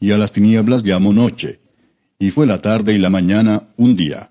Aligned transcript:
y 0.00 0.12
a 0.12 0.18
las 0.18 0.32
tinieblas 0.32 0.82
llamó 0.82 1.12
noche. 1.12 1.60
Y 2.18 2.30
fue 2.30 2.46
la 2.46 2.60
tarde 2.60 2.94
y 2.94 2.98
la 2.98 3.10
mañana 3.10 3.68
un 3.76 3.96
día. 3.96 4.30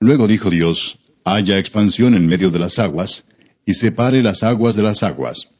Luego 0.00 0.28
dijo 0.28 0.50
Dios, 0.50 0.98
haya 1.24 1.58
expansión 1.58 2.14
en 2.14 2.26
medio 2.26 2.50
de 2.50 2.58
las 2.58 2.78
aguas, 2.78 3.24
y 3.66 3.74
separe 3.74 4.22
las 4.22 4.42
aguas 4.42 4.76
de 4.76 4.82
las 4.82 5.02
aguas. 5.02 5.50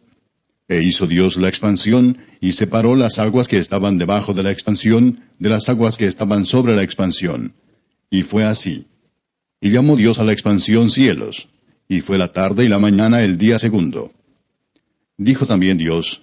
E 0.68 0.82
hizo 0.82 1.06
Dios 1.06 1.36
la 1.36 1.48
expansión, 1.48 2.18
y 2.40 2.52
separó 2.52 2.94
las 2.94 3.18
aguas 3.18 3.48
que 3.48 3.58
estaban 3.58 3.98
debajo 3.98 4.34
de 4.34 4.42
la 4.42 4.50
expansión 4.50 5.20
de 5.38 5.48
las 5.48 5.68
aguas 5.68 5.98
que 5.98 6.06
estaban 6.06 6.44
sobre 6.44 6.76
la 6.76 6.82
expansión. 6.82 7.54
Y 8.10 8.22
fue 8.22 8.44
así. 8.44 8.86
Y 9.60 9.70
llamó 9.70 9.96
Dios 9.96 10.18
a 10.18 10.24
la 10.24 10.32
expansión 10.32 10.90
cielos, 10.90 11.48
y 11.88 12.00
fue 12.00 12.18
la 12.18 12.32
tarde 12.32 12.64
y 12.64 12.68
la 12.68 12.78
mañana 12.78 13.22
el 13.22 13.38
día 13.38 13.58
segundo. 13.58 14.12
Dijo 15.16 15.46
también 15.46 15.78
Dios, 15.78 16.22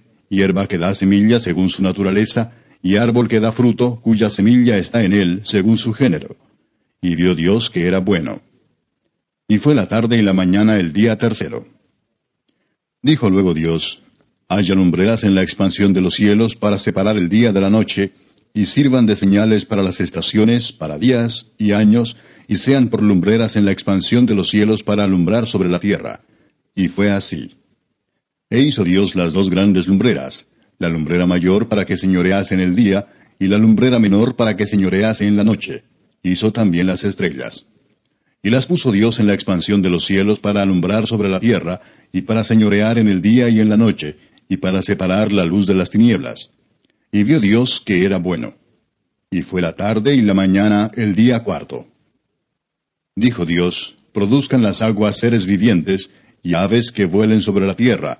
hierba 0.31 0.67
que 0.67 0.77
da 0.77 0.95
semilla 0.95 1.39
según 1.39 1.69
su 1.69 1.83
naturaleza, 1.83 2.53
y 2.81 2.95
árbol 2.95 3.27
que 3.27 3.39
da 3.39 3.51
fruto, 3.51 3.99
cuya 4.01 4.29
semilla 4.29 4.77
está 4.77 5.03
en 5.03 5.13
él 5.13 5.41
según 5.43 5.77
su 5.77 5.93
género. 5.93 6.35
Y 7.01 7.15
vio 7.15 7.35
Dios 7.35 7.69
que 7.69 7.85
era 7.85 7.99
bueno. 7.99 8.41
Y 9.47 9.59
fue 9.59 9.75
la 9.75 9.87
tarde 9.87 10.17
y 10.17 10.21
la 10.23 10.33
mañana 10.33 10.77
el 10.77 10.93
día 10.93 11.17
tercero. 11.17 11.67
Dijo 13.03 13.29
luego 13.29 13.53
Dios, 13.53 14.01
haya 14.47 14.73
lumbreras 14.73 15.23
en 15.23 15.35
la 15.35 15.43
expansión 15.43 15.93
de 15.93 16.01
los 16.01 16.15
cielos 16.15 16.55
para 16.55 16.79
separar 16.79 17.17
el 17.17 17.29
día 17.29 17.51
de 17.51 17.61
la 17.61 17.69
noche, 17.69 18.13
y 18.53 18.65
sirvan 18.65 19.05
de 19.05 19.15
señales 19.15 19.65
para 19.65 19.83
las 19.83 20.01
estaciones, 20.01 20.71
para 20.71 20.97
días 20.97 21.47
y 21.57 21.71
años, 21.71 22.17
y 22.47 22.55
sean 22.55 22.89
por 22.89 23.01
lumbreras 23.01 23.55
en 23.55 23.65
la 23.65 23.71
expansión 23.71 24.25
de 24.25 24.35
los 24.35 24.49
cielos 24.49 24.83
para 24.83 25.03
alumbrar 25.03 25.45
sobre 25.45 25.69
la 25.69 25.79
tierra. 25.79 26.21
Y 26.75 26.89
fue 26.89 27.11
así. 27.11 27.55
E 28.51 28.59
hizo 28.59 28.83
Dios 28.83 29.15
las 29.15 29.31
dos 29.31 29.49
grandes 29.49 29.87
lumbreras, 29.87 30.45
la 30.77 30.89
lumbrera 30.89 31.25
mayor 31.25 31.69
para 31.69 31.85
que 31.85 31.95
señorease 31.95 32.53
en 32.53 32.59
el 32.59 32.75
día, 32.75 33.07
y 33.39 33.47
la 33.47 33.57
lumbrera 33.57 33.97
menor 33.97 34.35
para 34.35 34.57
que 34.57 34.67
señorease 34.67 35.25
en 35.25 35.37
la 35.37 35.45
noche. 35.45 35.85
Hizo 36.21 36.51
también 36.51 36.87
las 36.87 37.05
estrellas. 37.05 37.65
Y 38.43 38.49
las 38.49 38.65
puso 38.65 38.91
Dios 38.91 39.19
en 39.19 39.27
la 39.27 39.33
expansión 39.33 39.81
de 39.81 39.89
los 39.89 40.03
cielos 40.05 40.39
para 40.39 40.61
alumbrar 40.61 41.07
sobre 41.07 41.29
la 41.29 41.39
tierra, 41.39 41.79
y 42.11 42.23
para 42.23 42.43
señorear 42.43 42.97
en 42.97 43.07
el 43.07 43.21
día 43.21 43.47
y 43.47 43.61
en 43.61 43.69
la 43.69 43.77
noche, 43.77 44.17
y 44.49 44.57
para 44.57 44.81
separar 44.81 45.31
la 45.31 45.45
luz 45.45 45.65
de 45.65 45.75
las 45.75 45.89
tinieblas. 45.89 46.51
Y 47.09 47.23
vio 47.23 47.39
Dios 47.39 47.79
que 47.79 48.03
era 48.03 48.17
bueno. 48.17 48.55
Y 49.29 49.43
fue 49.43 49.61
la 49.61 49.77
tarde 49.77 50.13
y 50.13 50.21
la 50.21 50.33
mañana 50.33 50.91
el 50.95 51.15
día 51.15 51.41
cuarto. 51.45 51.87
Dijo 53.15 53.45
Dios, 53.45 53.95
produzcan 54.11 54.61
las 54.61 54.81
aguas 54.81 55.17
seres 55.17 55.45
vivientes, 55.45 56.09
y 56.43 56.53
aves 56.55 56.91
que 56.91 57.05
vuelen 57.05 57.41
sobre 57.41 57.65
la 57.65 57.77
tierra, 57.77 58.19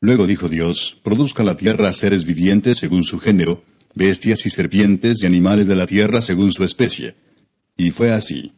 Luego 0.00 0.26
dijo 0.26 0.48
Dios, 0.48 0.96
produzca 1.02 1.42
la 1.42 1.56
tierra 1.56 1.92
seres 1.92 2.24
vivientes 2.24 2.78
según 2.78 3.04
su 3.04 3.18
género, 3.18 3.64
bestias 3.94 4.46
y 4.46 4.50
serpientes 4.50 5.22
y 5.22 5.26
animales 5.26 5.66
de 5.66 5.76
la 5.76 5.86
tierra 5.86 6.20
según 6.20 6.52
su 6.52 6.64
especie. 6.64 7.16
Y 7.76 7.90
fue 7.90 8.12
así. 8.12 8.52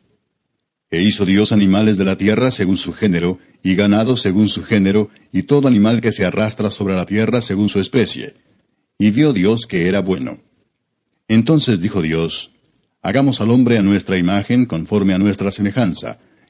E 0.90 1.02
hizo 1.02 1.24
Dios 1.24 1.52
animales 1.52 1.96
de 1.96 2.04
la 2.04 2.16
tierra 2.16 2.50
según 2.50 2.76
su 2.76 2.92
género, 2.92 3.38
y 3.62 3.74
ganado 3.74 4.16
según 4.16 4.48
su 4.48 4.64
género, 4.64 5.08
y 5.32 5.44
todo 5.44 5.68
animal 5.68 6.00
que 6.00 6.12
se 6.12 6.24
arrastra 6.24 6.70
sobre 6.70 6.94
la 6.94 7.06
tierra 7.06 7.40
según 7.40 7.68
su 7.68 7.80
especie. 7.80 8.34
Y 8.98 9.10
vio 9.10 9.32
Dios 9.32 9.66
que 9.66 9.86
era 9.86 10.00
bueno. 10.00 10.40
Entonces 11.28 11.80
dijo 11.80 12.02
Dios, 12.02 12.50
Hagamos 13.02 13.40
al 13.40 13.50
hombre 13.50 13.78
a 13.78 13.82
nuestra 13.82 14.18
imagen 14.18 14.66
conforme 14.66 15.14
a 15.14 15.18
nuestra 15.18 15.50
semejanza, 15.50 16.18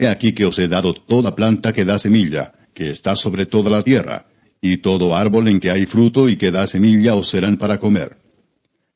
He 0.00 0.08
aquí 0.08 0.32
que 0.32 0.46
os 0.46 0.58
he 0.58 0.66
dado 0.66 0.94
toda 0.94 1.36
planta 1.36 1.74
que 1.74 1.84
da 1.84 1.98
semilla, 1.98 2.52
que 2.72 2.88
está 2.88 3.14
sobre 3.14 3.44
toda 3.44 3.68
la 3.68 3.82
tierra, 3.82 4.24
y 4.62 4.78
todo 4.78 5.14
árbol 5.14 5.48
en 5.48 5.60
que 5.60 5.70
hay 5.70 5.84
fruto 5.84 6.30
y 6.30 6.36
que 6.36 6.50
da 6.50 6.66
semilla 6.66 7.14
os 7.14 7.28
serán 7.28 7.58
para 7.58 7.78
comer. 7.78 8.16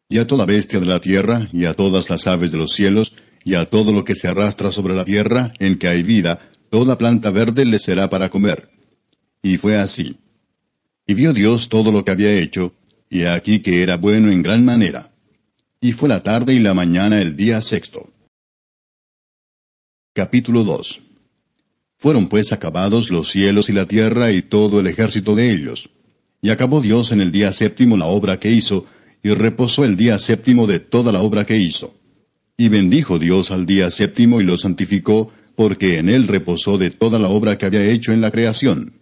Y 0.08 0.16
a 0.16 0.26
toda 0.26 0.46
bestia 0.46 0.80
de 0.80 0.86
la 0.86 1.00
tierra, 1.00 1.46
y 1.52 1.66
a 1.66 1.74
todas 1.74 2.08
las 2.08 2.26
aves 2.26 2.52
de 2.52 2.56
los 2.56 2.72
cielos, 2.72 3.12
y 3.44 3.52
a 3.52 3.66
todo 3.66 3.92
lo 3.92 4.02
que 4.02 4.14
se 4.14 4.28
arrastra 4.28 4.72
sobre 4.72 4.94
la 4.94 5.04
tierra, 5.04 5.52
en 5.58 5.76
que 5.76 5.88
hay 5.88 6.02
vida, 6.02 6.38
toda 6.70 6.96
planta 6.96 7.28
verde 7.28 7.66
les 7.66 7.82
será 7.82 8.08
para 8.08 8.30
comer. 8.30 8.70
Y 9.42 9.58
fue 9.58 9.76
así. 9.76 10.16
Y 11.06 11.12
vio 11.12 11.34
Dios 11.34 11.68
todo 11.68 11.92
lo 11.92 12.02
que 12.02 12.12
había 12.12 12.32
hecho, 12.32 12.72
y 13.10 13.24
aquí 13.24 13.58
que 13.58 13.82
era 13.82 13.98
bueno 13.98 14.30
en 14.30 14.42
gran 14.42 14.64
manera. 14.64 15.12
Y 15.82 15.92
fue 15.92 16.08
la 16.08 16.22
tarde 16.22 16.54
y 16.54 16.60
la 16.60 16.72
mañana 16.72 17.20
el 17.20 17.36
día 17.36 17.60
sexto. 17.60 18.13
Capítulo 20.16 20.62
2 20.62 21.00
Fueron 21.98 22.28
pues 22.28 22.52
acabados 22.52 23.10
los 23.10 23.32
cielos 23.32 23.68
y 23.68 23.72
la 23.72 23.86
tierra 23.86 24.30
y 24.30 24.42
todo 24.42 24.78
el 24.78 24.86
ejército 24.86 25.34
de 25.34 25.50
ellos. 25.50 25.90
Y 26.40 26.50
acabó 26.50 26.80
Dios 26.80 27.10
en 27.10 27.20
el 27.20 27.32
día 27.32 27.52
séptimo 27.52 27.96
la 27.96 28.06
obra 28.06 28.38
que 28.38 28.52
hizo, 28.52 28.86
y 29.24 29.30
reposó 29.30 29.84
el 29.84 29.96
día 29.96 30.20
séptimo 30.20 30.68
de 30.68 30.78
toda 30.78 31.10
la 31.10 31.20
obra 31.20 31.46
que 31.46 31.56
hizo. 31.56 31.96
Y 32.56 32.68
bendijo 32.68 33.18
Dios 33.18 33.50
al 33.50 33.66
día 33.66 33.90
séptimo 33.90 34.40
y 34.40 34.44
lo 34.44 34.56
santificó, 34.56 35.32
porque 35.56 35.98
en 35.98 36.08
él 36.08 36.28
reposó 36.28 36.78
de 36.78 36.92
toda 36.92 37.18
la 37.18 37.28
obra 37.28 37.58
que 37.58 37.66
había 37.66 37.84
hecho 37.84 38.12
en 38.12 38.20
la 38.20 38.30
creación. 38.30 39.00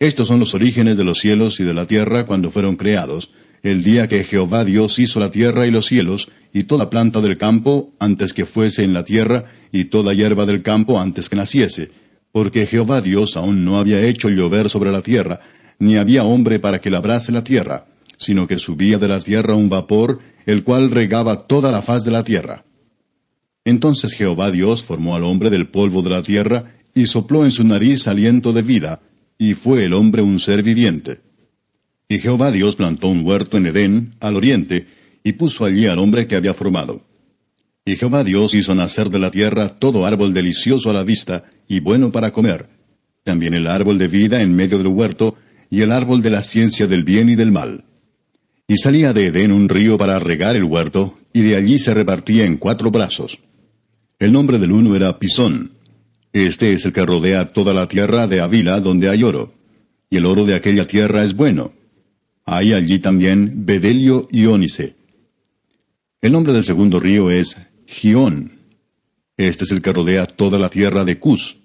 Estos 0.00 0.26
son 0.26 0.40
los 0.40 0.52
orígenes 0.52 0.96
de 0.96 1.04
los 1.04 1.20
cielos 1.20 1.60
y 1.60 1.62
de 1.62 1.74
la 1.74 1.86
tierra 1.86 2.26
cuando 2.26 2.50
fueron 2.50 2.74
creados, 2.74 3.30
el 3.62 3.84
día 3.84 4.08
que 4.08 4.24
Jehová 4.24 4.64
Dios 4.64 4.98
hizo 4.98 5.20
la 5.20 5.30
tierra 5.30 5.64
y 5.64 5.70
los 5.70 5.86
cielos, 5.86 6.28
y 6.52 6.64
toda 6.64 6.90
planta 6.90 7.20
del 7.20 7.38
campo 7.38 7.92
antes 8.00 8.32
que 8.32 8.46
fuese 8.46 8.82
en 8.82 8.94
la 8.94 9.04
tierra, 9.04 9.44
y 9.72 9.86
toda 9.86 10.12
hierba 10.12 10.46
del 10.46 10.62
campo 10.62 11.00
antes 11.00 11.28
que 11.28 11.36
naciese, 11.36 11.90
porque 12.30 12.66
Jehová 12.66 13.00
Dios 13.00 13.36
aún 13.36 13.64
no 13.64 13.78
había 13.78 14.00
hecho 14.02 14.28
llover 14.28 14.68
sobre 14.68 14.92
la 14.92 15.02
tierra, 15.02 15.40
ni 15.78 15.96
había 15.96 16.24
hombre 16.24 16.60
para 16.60 16.80
que 16.80 16.90
labrase 16.90 17.32
la 17.32 17.42
tierra, 17.42 17.86
sino 18.18 18.46
que 18.46 18.58
subía 18.58 18.98
de 18.98 19.08
la 19.08 19.18
tierra 19.18 19.54
un 19.54 19.68
vapor, 19.68 20.20
el 20.46 20.62
cual 20.62 20.90
regaba 20.90 21.46
toda 21.46 21.72
la 21.72 21.82
faz 21.82 22.04
de 22.04 22.10
la 22.10 22.22
tierra. 22.22 22.64
Entonces 23.64 24.12
Jehová 24.12 24.50
Dios 24.50 24.82
formó 24.82 25.16
al 25.16 25.24
hombre 25.24 25.50
del 25.50 25.68
polvo 25.68 26.02
de 26.02 26.10
la 26.10 26.22
tierra, 26.22 26.74
y 26.94 27.06
sopló 27.06 27.44
en 27.44 27.50
su 27.50 27.64
nariz 27.64 28.06
aliento 28.06 28.52
de 28.52 28.62
vida, 28.62 29.00
y 29.38 29.54
fue 29.54 29.84
el 29.84 29.94
hombre 29.94 30.20
un 30.20 30.38
ser 30.38 30.62
viviente. 30.62 31.20
Y 32.08 32.18
Jehová 32.18 32.50
Dios 32.50 32.76
plantó 32.76 33.08
un 33.08 33.24
huerto 33.24 33.56
en 33.56 33.66
Edén, 33.66 34.14
al 34.20 34.36
oriente, 34.36 34.86
y 35.24 35.32
puso 35.32 35.64
allí 35.64 35.86
al 35.86 35.98
hombre 35.98 36.26
que 36.26 36.36
había 36.36 36.52
formado. 36.52 37.02
Y 37.84 37.96
Jehová 37.96 38.22
Dios 38.22 38.54
hizo 38.54 38.74
nacer 38.74 39.10
de 39.10 39.18
la 39.18 39.30
tierra 39.30 39.78
todo 39.78 40.06
árbol 40.06 40.32
delicioso 40.32 40.90
a 40.90 40.92
la 40.92 41.02
vista 41.02 41.44
y 41.66 41.80
bueno 41.80 42.12
para 42.12 42.32
comer, 42.32 42.68
también 43.24 43.54
el 43.54 43.66
árbol 43.66 43.98
de 43.98 44.08
vida 44.08 44.40
en 44.40 44.54
medio 44.54 44.78
del 44.78 44.88
huerto, 44.88 45.36
y 45.68 45.80
el 45.80 45.90
árbol 45.90 46.20
de 46.22 46.30
la 46.30 46.42
ciencia 46.42 46.86
del 46.86 47.02
bien 47.02 47.30
y 47.30 47.34
del 47.34 47.50
mal. 47.50 47.84
Y 48.68 48.76
salía 48.76 49.12
de 49.12 49.26
Edén 49.26 49.50
un 49.52 49.68
río 49.68 49.96
para 49.96 50.18
regar 50.18 50.54
el 50.54 50.64
huerto, 50.64 51.18
y 51.32 51.40
de 51.40 51.56
allí 51.56 51.78
se 51.78 51.94
repartía 51.94 52.44
en 52.44 52.58
cuatro 52.58 52.90
brazos. 52.90 53.38
El 54.18 54.32
nombre 54.32 54.58
del 54.58 54.70
uno 54.70 54.94
era 54.94 55.18
Pisón. 55.18 55.72
Este 56.32 56.74
es 56.74 56.84
el 56.84 56.92
que 56.92 57.04
rodea 57.04 57.52
toda 57.52 57.74
la 57.74 57.88
tierra 57.88 58.26
de 58.26 58.40
Avila 58.40 58.80
donde 58.80 59.08
hay 59.08 59.22
oro, 59.22 59.54
y 60.10 60.18
el 60.18 60.26
oro 60.26 60.44
de 60.44 60.54
aquella 60.54 60.86
tierra 60.86 61.24
es 61.24 61.34
bueno. 61.34 61.72
Hay 62.44 62.74
allí 62.74 62.98
también 62.98 63.64
Bedelio 63.64 64.28
y 64.30 64.46
Ónice. 64.46 64.94
El 66.20 66.32
nombre 66.32 66.52
del 66.52 66.64
segundo 66.64 67.00
río 67.00 67.30
es 67.30 67.56
Gión. 67.92 68.58
Este 69.36 69.64
es 69.64 69.70
el 69.70 69.82
que 69.82 69.92
rodea 69.92 70.24
toda 70.24 70.58
la 70.58 70.70
tierra 70.70 71.04
de 71.04 71.18
Cus. 71.18 71.58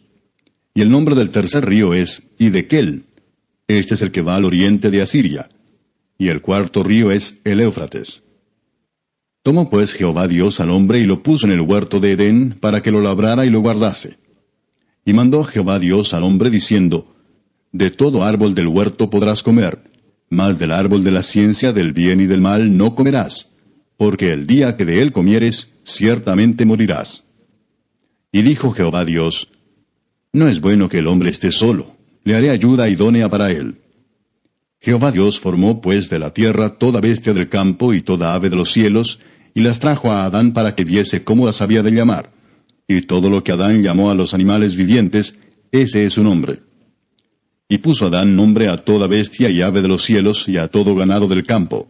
Y 0.74 0.82
el 0.82 0.92
nombre 0.92 1.16
del 1.16 1.30
tercer 1.30 1.66
río 1.66 1.94
es 1.94 2.24
Idekel. 2.38 3.06
Este 3.68 3.94
es 3.94 4.02
el 4.02 4.12
que 4.12 4.22
va 4.22 4.36
al 4.36 4.46
oriente 4.46 4.92
de 4.92 5.02
Asiria. 5.02 5.50
Y 6.18 6.28
el 6.28 6.42
cuarto 6.42 6.84
río 6.84 7.12
es 7.12 7.38
el 7.46 7.62
Éufrates. 7.62 8.22
Tomó 9.42 9.70
pues 9.70 9.94
Jehová 9.94 10.28
Dios 10.28 10.60
al 10.60 10.72
hombre 10.72 11.00
y 11.00 11.06
lo 11.06 11.24
puso 11.24 11.48
en 11.48 11.54
el 11.54 11.62
huerto 11.62 12.02
de 12.02 12.12
Edén 12.12 12.58
para 12.60 12.82
que 12.82 12.92
lo 12.92 13.02
labrara 13.02 13.46
y 13.46 13.50
lo 13.50 13.62
guardase. 13.62 14.18
Y 15.06 15.14
mandó 15.14 15.46
Jehová 15.46 15.80
Dios 15.80 16.14
al 16.14 16.24
hombre 16.24 16.50
diciendo, 16.50 17.16
De 17.72 17.90
todo 17.90 18.26
árbol 18.26 18.54
del 18.54 18.68
huerto 18.68 19.10
podrás 19.10 19.44
comer, 19.44 19.90
mas 20.30 20.60
del 20.60 20.72
árbol 20.74 21.06
de 21.06 21.12
la 21.12 21.24
ciencia 21.24 21.72
del 21.72 21.94
bien 21.94 22.20
y 22.20 22.26
del 22.26 22.42
mal 22.42 22.76
no 22.76 22.94
comerás, 22.96 23.54
porque 23.98 24.32
el 24.32 24.48
día 24.48 24.78
que 24.78 24.86
de 24.86 25.02
él 25.02 25.12
comieres, 25.12 25.70
ciertamente 25.84 26.66
morirás. 26.66 27.26
Y 28.32 28.44
dijo 28.44 28.72
Jehová 28.72 29.04
Dios, 29.06 29.50
No 30.32 30.48
es 30.48 30.62
bueno 30.62 30.88
que 30.88 31.00
el 31.00 31.08
hombre 31.08 31.32
esté 31.32 31.52
solo, 31.52 31.96
le 32.24 32.36
haré 32.36 32.52
ayuda 32.52 32.90
idónea 32.90 33.30
para 33.30 33.50
él. 33.50 33.82
Jehová 34.80 35.12
Dios 35.12 35.40
formó 35.40 35.82
pues 35.82 36.10
de 36.10 36.20
la 36.20 36.34
tierra 36.34 36.78
toda 36.78 37.02
bestia 37.02 37.34
del 37.34 37.50
campo 37.50 37.94
y 37.94 38.02
toda 38.02 38.34
ave 38.34 38.50
de 38.50 38.56
los 38.56 38.72
cielos, 38.72 39.20
y 39.54 39.62
las 39.62 39.80
trajo 39.80 40.12
a 40.12 40.26
Adán 40.26 40.54
para 40.54 40.76
que 40.76 40.84
viese 40.84 41.24
cómo 41.24 41.48
las 41.48 41.62
había 41.62 41.82
de 41.82 41.92
llamar. 41.92 42.32
Y 42.88 43.02
todo 43.02 43.30
lo 43.30 43.44
que 43.44 43.52
Adán 43.52 43.82
llamó 43.82 44.12
a 44.12 44.16
los 44.16 44.34
animales 44.36 44.76
vivientes, 44.76 45.40
ese 45.72 46.06
es 46.06 46.14
su 46.14 46.24
nombre. 46.24 46.60
Y 47.68 47.80
puso 47.80 48.06
Adán 48.06 48.36
nombre 48.36 48.68
a 48.68 48.86
toda 48.86 49.08
bestia 49.08 49.50
y 49.50 49.62
ave 49.62 49.82
de 49.82 49.88
los 49.88 50.04
cielos 50.04 50.48
y 50.48 50.58
a 50.58 50.68
todo 50.68 50.96
ganado 50.96 51.28
del 51.28 51.46
campo. 51.46 51.90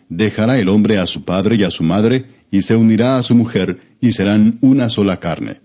dejará 0.11 0.59
el 0.59 0.67
hombre 0.67 0.97
a 0.97 1.07
su 1.07 1.23
padre 1.23 1.55
y 1.55 1.63
a 1.63 1.71
su 1.71 1.83
madre, 1.83 2.25
y 2.51 2.61
se 2.61 2.75
unirá 2.75 3.17
a 3.17 3.23
su 3.23 3.33
mujer, 3.33 3.95
y 4.01 4.11
serán 4.11 4.59
una 4.61 4.89
sola 4.89 5.21
carne. 5.21 5.61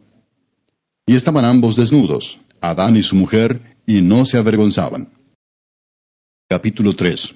Y 1.05 1.17
estaban 1.17 1.45
ambos 1.45 1.75
desnudos, 1.75 2.39
Adán 2.61 2.97
y 2.97 3.03
su 3.03 3.17
mujer, 3.17 3.77
y 3.87 4.03
no 4.03 4.25
se 4.25 4.39
avergonzaban. 4.39 5.09
Capítulo 6.49 6.93
3 6.93 7.35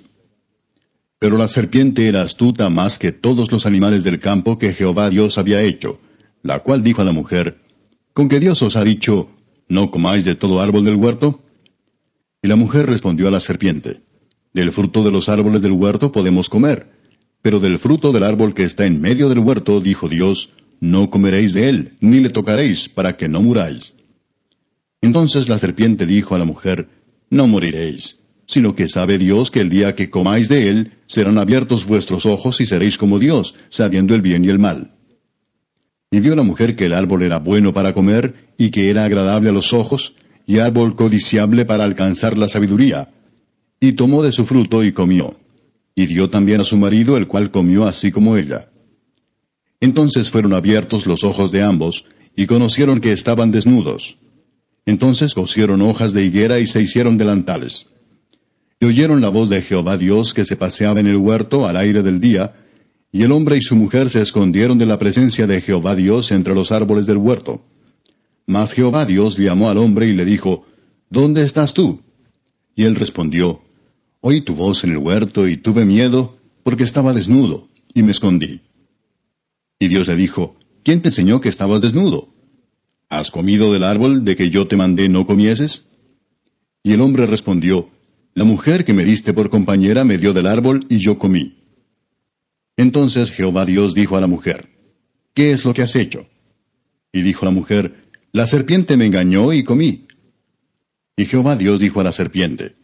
Pero 1.18 1.36
la 1.36 1.48
serpiente 1.48 2.06
era 2.06 2.22
astuta 2.22 2.68
más 2.68 2.96
que 2.96 3.10
todos 3.10 3.50
los 3.50 3.66
animales 3.66 4.04
del 4.04 4.20
campo 4.20 4.56
que 4.56 4.72
Jehová 4.72 5.10
Dios 5.10 5.36
había 5.36 5.62
hecho, 5.62 5.98
la 6.44 6.60
cual 6.60 6.84
dijo 6.84 7.02
a 7.02 7.04
la 7.04 7.12
mujer, 7.12 7.58
¿Con 8.12 8.28
que 8.28 8.38
Dios 8.38 8.62
os 8.62 8.76
ha 8.76 8.84
dicho, 8.84 9.30
no 9.68 9.90
comáis 9.90 10.24
de 10.24 10.36
todo 10.36 10.60
árbol 10.60 10.84
del 10.84 10.94
huerto? 10.94 11.42
Y 12.40 12.46
la 12.46 12.56
mujer 12.56 12.86
respondió 12.86 13.26
a 13.26 13.32
la 13.32 13.40
serpiente, 13.40 14.00
Del 14.52 14.70
fruto 14.70 15.02
de 15.02 15.10
los 15.10 15.28
árboles 15.28 15.60
del 15.60 15.72
huerto 15.72 16.12
podemos 16.12 16.48
comer, 16.48 16.99
pero 17.42 17.60
del 17.60 17.78
fruto 17.78 18.12
del 18.12 18.24
árbol 18.24 18.54
que 18.54 18.64
está 18.64 18.84
en 18.84 19.00
medio 19.00 19.28
del 19.28 19.38
huerto, 19.38 19.80
dijo 19.80 20.08
Dios, 20.08 20.50
no 20.80 21.10
comeréis 21.10 21.52
de 21.52 21.68
él, 21.68 21.92
ni 22.00 22.20
le 22.20 22.30
tocaréis, 22.30 22.88
para 22.88 23.16
que 23.16 23.28
no 23.28 23.42
muráis. 23.42 23.94
Entonces 25.00 25.48
la 25.48 25.58
serpiente 25.58 26.06
dijo 26.06 26.34
a 26.34 26.38
la 26.38 26.44
mujer, 26.44 26.88
No 27.30 27.46
moriréis, 27.46 28.18
sino 28.46 28.74
que 28.74 28.88
sabe 28.88 29.18
Dios 29.18 29.50
que 29.50 29.60
el 29.60 29.70
día 29.70 29.94
que 29.94 30.10
comáis 30.10 30.48
de 30.48 30.68
él, 30.68 30.92
serán 31.06 31.38
abiertos 31.38 31.86
vuestros 31.86 32.26
ojos 32.26 32.60
y 32.60 32.66
seréis 32.66 32.98
como 32.98 33.18
Dios, 33.18 33.54
sabiendo 33.68 34.14
el 34.14 34.20
bien 34.20 34.44
y 34.44 34.48
el 34.48 34.58
mal. 34.58 34.92
Y 36.10 36.20
vio 36.20 36.34
la 36.34 36.42
mujer 36.42 36.76
que 36.76 36.86
el 36.86 36.92
árbol 36.92 37.22
era 37.22 37.38
bueno 37.38 37.72
para 37.72 37.94
comer, 37.94 38.52
y 38.58 38.70
que 38.70 38.90
era 38.90 39.04
agradable 39.04 39.50
a 39.50 39.52
los 39.52 39.72
ojos, 39.72 40.14
y 40.46 40.58
árbol 40.58 40.96
codiciable 40.96 41.64
para 41.64 41.84
alcanzar 41.84 42.36
la 42.36 42.48
sabiduría. 42.48 43.10
Y 43.78 43.92
tomó 43.92 44.22
de 44.22 44.32
su 44.32 44.44
fruto 44.44 44.82
y 44.82 44.92
comió 44.92 45.36
y 45.94 46.06
dio 46.06 46.30
también 46.30 46.60
a 46.60 46.64
su 46.64 46.76
marido, 46.76 47.16
el 47.16 47.26
cual 47.26 47.50
comió 47.50 47.84
así 47.86 48.10
como 48.10 48.36
ella. 48.36 48.70
Entonces 49.80 50.30
fueron 50.30 50.52
abiertos 50.52 51.06
los 51.06 51.24
ojos 51.24 51.52
de 51.52 51.62
ambos, 51.62 52.04
y 52.36 52.46
conocieron 52.46 53.00
que 53.00 53.12
estaban 53.12 53.50
desnudos. 53.50 54.18
Entonces 54.86 55.34
cosieron 55.34 55.82
hojas 55.82 56.12
de 56.12 56.24
higuera 56.24 56.58
y 56.58 56.66
se 56.66 56.80
hicieron 56.80 57.18
delantales. 57.18 57.86
Y 58.78 58.86
oyeron 58.86 59.20
la 59.20 59.28
voz 59.28 59.50
de 59.50 59.62
Jehová 59.62 59.98
Dios 59.98 60.32
que 60.32 60.44
se 60.44 60.56
paseaba 60.56 61.00
en 61.00 61.06
el 61.06 61.16
huerto 61.16 61.66
al 61.66 61.76
aire 61.76 62.02
del 62.02 62.20
día, 62.20 62.54
y 63.12 63.22
el 63.22 63.32
hombre 63.32 63.56
y 63.56 63.60
su 63.60 63.76
mujer 63.76 64.08
se 64.08 64.22
escondieron 64.22 64.78
de 64.78 64.86
la 64.86 64.98
presencia 64.98 65.46
de 65.46 65.60
Jehová 65.60 65.94
Dios 65.94 66.30
entre 66.30 66.54
los 66.54 66.72
árboles 66.72 67.06
del 67.06 67.16
huerto. 67.16 67.62
Mas 68.46 68.72
Jehová 68.72 69.04
Dios 69.04 69.36
llamó 69.36 69.68
al 69.68 69.78
hombre 69.78 70.06
y 70.06 70.12
le 70.12 70.24
dijo, 70.24 70.64
¿Dónde 71.08 71.44
estás 71.44 71.74
tú? 71.74 72.02
Y 72.74 72.84
él 72.84 72.94
respondió, 72.94 73.62
Oí 74.20 74.42
tu 74.42 74.54
voz 74.54 74.84
en 74.84 74.90
el 74.90 74.98
huerto 74.98 75.48
y 75.48 75.56
tuve 75.56 75.84
miedo 75.86 76.38
porque 76.62 76.84
estaba 76.84 77.14
desnudo 77.14 77.68
y 77.94 78.02
me 78.02 78.10
escondí. 78.10 78.60
Y 79.78 79.88
Dios 79.88 80.08
le 80.08 80.16
dijo, 80.16 80.56
¿quién 80.84 81.00
te 81.00 81.08
enseñó 81.08 81.40
que 81.40 81.48
estabas 81.48 81.80
desnudo? 81.80 82.28
¿Has 83.08 83.30
comido 83.30 83.72
del 83.72 83.82
árbol 83.82 84.24
de 84.24 84.36
que 84.36 84.50
yo 84.50 84.66
te 84.68 84.76
mandé 84.76 85.08
no 85.08 85.26
comieses? 85.26 85.86
Y 86.82 86.92
el 86.92 87.00
hombre 87.00 87.26
respondió, 87.26 87.90
La 88.34 88.44
mujer 88.44 88.84
que 88.84 88.92
me 88.92 89.04
diste 89.04 89.32
por 89.32 89.48
compañera 89.48 90.04
me 90.04 90.18
dio 90.18 90.32
del 90.34 90.46
árbol 90.46 90.86
y 90.90 90.98
yo 90.98 91.18
comí. 91.18 91.56
Entonces 92.76 93.30
Jehová 93.30 93.64
Dios 93.64 93.94
dijo 93.94 94.16
a 94.16 94.20
la 94.20 94.26
mujer, 94.26 94.68
¿qué 95.34 95.50
es 95.52 95.64
lo 95.64 95.72
que 95.72 95.82
has 95.82 95.96
hecho? 95.96 96.26
Y 97.12 97.22
dijo 97.22 97.44
la 97.44 97.50
mujer, 97.50 98.10
La 98.32 98.46
serpiente 98.46 98.96
me 98.96 99.06
engañó 99.06 99.52
y 99.52 99.64
comí. 99.64 100.06
Y 101.16 101.24
Jehová 101.24 101.56
Dios 101.56 101.80
dijo 101.80 102.00
a 102.00 102.04
la 102.04 102.12
serpiente, 102.12 102.76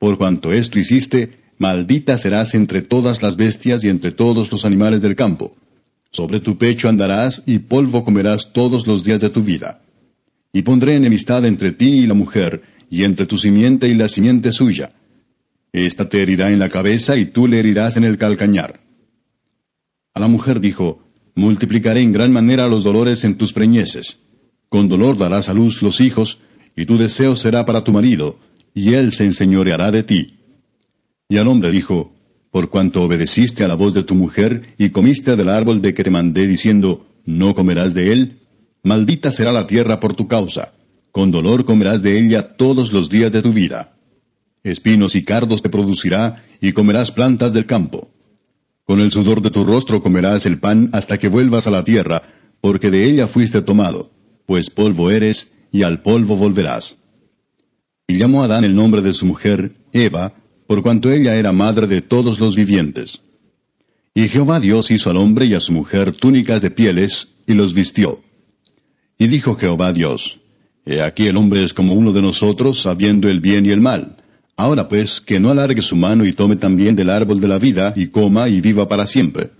por 0.00 0.16
cuanto 0.16 0.50
esto 0.50 0.78
hiciste, 0.78 1.32
maldita 1.58 2.16
serás 2.16 2.54
entre 2.54 2.80
todas 2.80 3.20
las 3.20 3.36
bestias 3.36 3.84
y 3.84 3.88
entre 3.88 4.12
todos 4.12 4.50
los 4.50 4.64
animales 4.64 5.02
del 5.02 5.14
campo. 5.14 5.54
Sobre 6.10 6.40
tu 6.40 6.56
pecho 6.56 6.88
andarás 6.88 7.42
y 7.44 7.58
polvo 7.58 8.02
comerás 8.02 8.50
todos 8.54 8.86
los 8.86 9.04
días 9.04 9.20
de 9.20 9.28
tu 9.28 9.42
vida. 9.42 9.82
Y 10.54 10.62
pondré 10.62 10.94
enemistad 10.94 11.44
entre 11.44 11.72
ti 11.72 11.90
y 11.90 12.06
la 12.06 12.14
mujer, 12.14 12.62
y 12.88 13.04
entre 13.04 13.26
tu 13.26 13.36
simiente 13.36 13.88
y 13.88 13.94
la 13.94 14.08
simiente 14.08 14.52
suya. 14.52 14.94
Esta 15.70 16.08
te 16.08 16.22
herirá 16.22 16.50
en 16.50 16.60
la 16.60 16.70
cabeza 16.70 17.18
y 17.18 17.26
tú 17.26 17.46
le 17.46 17.58
herirás 17.58 17.98
en 17.98 18.04
el 18.04 18.16
calcañar. 18.16 18.80
A 20.14 20.20
la 20.20 20.28
mujer 20.28 20.60
dijo, 20.60 21.04
Multiplicaré 21.34 22.00
en 22.00 22.12
gran 22.12 22.32
manera 22.32 22.68
los 22.68 22.84
dolores 22.84 23.22
en 23.22 23.36
tus 23.36 23.52
preñeces. 23.52 24.18
Con 24.70 24.88
dolor 24.88 25.18
darás 25.18 25.50
a 25.50 25.54
luz 25.54 25.82
los 25.82 26.00
hijos, 26.00 26.38
y 26.74 26.86
tu 26.86 26.96
deseo 26.96 27.36
será 27.36 27.66
para 27.66 27.84
tu 27.84 27.92
marido, 27.92 28.38
y 28.74 28.94
él 28.94 29.12
se 29.12 29.24
enseñoreará 29.24 29.90
de 29.90 30.02
ti. 30.02 30.38
Y 31.28 31.36
al 31.38 31.48
hombre 31.48 31.70
dijo, 31.70 32.12
Por 32.50 32.70
cuanto 32.70 33.02
obedeciste 33.02 33.64
a 33.64 33.68
la 33.68 33.74
voz 33.74 33.94
de 33.94 34.02
tu 34.02 34.14
mujer 34.14 34.74
y 34.78 34.90
comiste 34.90 35.36
del 35.36 35.48
árbol 35.48 35.80
de 35.82 35.94
que 35.94 36.04
te 36.04 36.10
mandé 36.10 36.46
diciendo, 36.46 37.06
No 37.24 37.54
comerás 37.54 37.94
de 37.94 38.12
él, 38.12 38.38
maldita 38.82 39.30
será 39.30 39.52
la 39.52 39.66
tierra 39.66 40.00
por 40.00 40.14
tu 40.14 40.26
causa, 40.26 40.72
con 41.12 41.30
dolor 41.30 41.64
comerás 41.64 42.02
de 42.02 42.18
ella 42.18 42.56
todos 42.56 42.92
los 42.92 43.08
días 43.08 43.32
de 43.32 43.42
tu 43.42 43.52
vida. 43.52 43.96
Espinos 44.62 45.14
y 45.14 45.24
cardos 45.24 45.62
te 45.62 45.70
producirá, 45.70 46.44
y 46.60 46.72
comerás 46.72 47.10
plantas 47.10 47.52
del 47.52 47.66
campo. 47.66 48.10
Con 48.84 49.00
el 49.00 49.10
sudor 49.10 49.40
de 49.40 49.50
tu 49.50 49.64
rostro 49.64 50.02
comerás 50.02 50.44
el 50.46 50.58
pan 50.58 50.90
hasta 50.92 51.16
que 51.16 51.28
vuelvas 51.28 51.66
a 51.66 51.70
la 51.70 51.84
tierra, 51.84 52.22
porque 52.60 52.90
de 52.90 53.04
ella 53.04 53.28
fuiste 53.28 53.62
tomado, 53.62 54.10
pues 54.46 54.68
polvo 54.68 55.10
eres, 55.10 55.50
y 55.72 55.82
al 55.82 56.02
polvo 56.02 56.36
volverás. 56.36 56.99
Y 58.10 58.18
llamó 58.18 58.42
a 58.42 58.46
Adán 58.46 58.64
el 58.64 58.74
nombre 58.74 59.02
de 59.02 59.12
su 59.12 59.24
mujer, 59.24 59.76
Eva, 59.92 60.34
por 60.66 60.82
cuanto 60.82 61.12
ella 61.12 61.36
era 61.36 61.52
madre 61.52 61.86
de 61.86 62.02
todos 62.02 62.40
los 62.40 62.56
vivientes. 62.56 63.22
Y 64.14 64.26
Jehová 64.26 64.58
Dios 64.58 64.90
hizo 64.90 65.10
al 65.10 65.16
hombre 65.16 65.46
y 65.46 65.54
a 65.54 65.60
su 65.60 65.70
mujer 65.70 66.10
túnicas 66.10 66.60
de 66.60 66.72
pieles, 66.72 67.28
y 67.46 67.54
los 67.54 67.72
vistió. 67.72 68.20
Y 69.16 69.28
dijo 69.28 69.54
Jehová 69.54 69.92
Dios, 69.92 70.40
He 70.84 71.00
aquí 71.02 71.28
el 71.28 71.36
hombre 71.36 71.62
es 71.62 71.72
como 71.72 71.94
uno 71.94 72.10
de 72.12 72.20
nosotros, 72.20 72.82
sabiendo 72.82 73.28
el 73.28 73.38
bien 73.38 73.64
y 73.64 73.70
el 73.70 73.80
mal. 73.80 74.16
Ahora 74.56 74.88
pues, 74.88 75.20
que 75.20 75.38
no 75.38 75.52
alargue 75.52 75.80
su 75.80 75.94
mano 75.94 76.24
y 76.24 76.32
tome 76.32 76.56
también 76.56 76.96
del 76.96 77.10
árbol 77.10 77.40
de 77.40 77.46
la 77.46 77.60
vida, 77.60 77.92
y 77.94 78.08
coma 78.08 78.48
y 78.48 78.60
viva 78.60 78.88
para 78.88 79.06
siempre. 79.06 79.50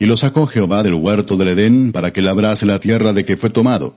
Y 0.00 0.06
lo 0.06 0.16
sacó 0.16 0.48
Jehová 0.48 0.82
del 0.82 0.94
huerto 0.94 1.36
del 1.36 1.50
Edén, 1.50 1.92
para 1.92 2.12
que 2.12 2.22
labrase 2.22 2.66
la 2.66 2.80
tierra 2.80 3.12
de 3.12 3.24
que 3.24 3.36
fue 3.36 3.50
tomado. 3.50 3.94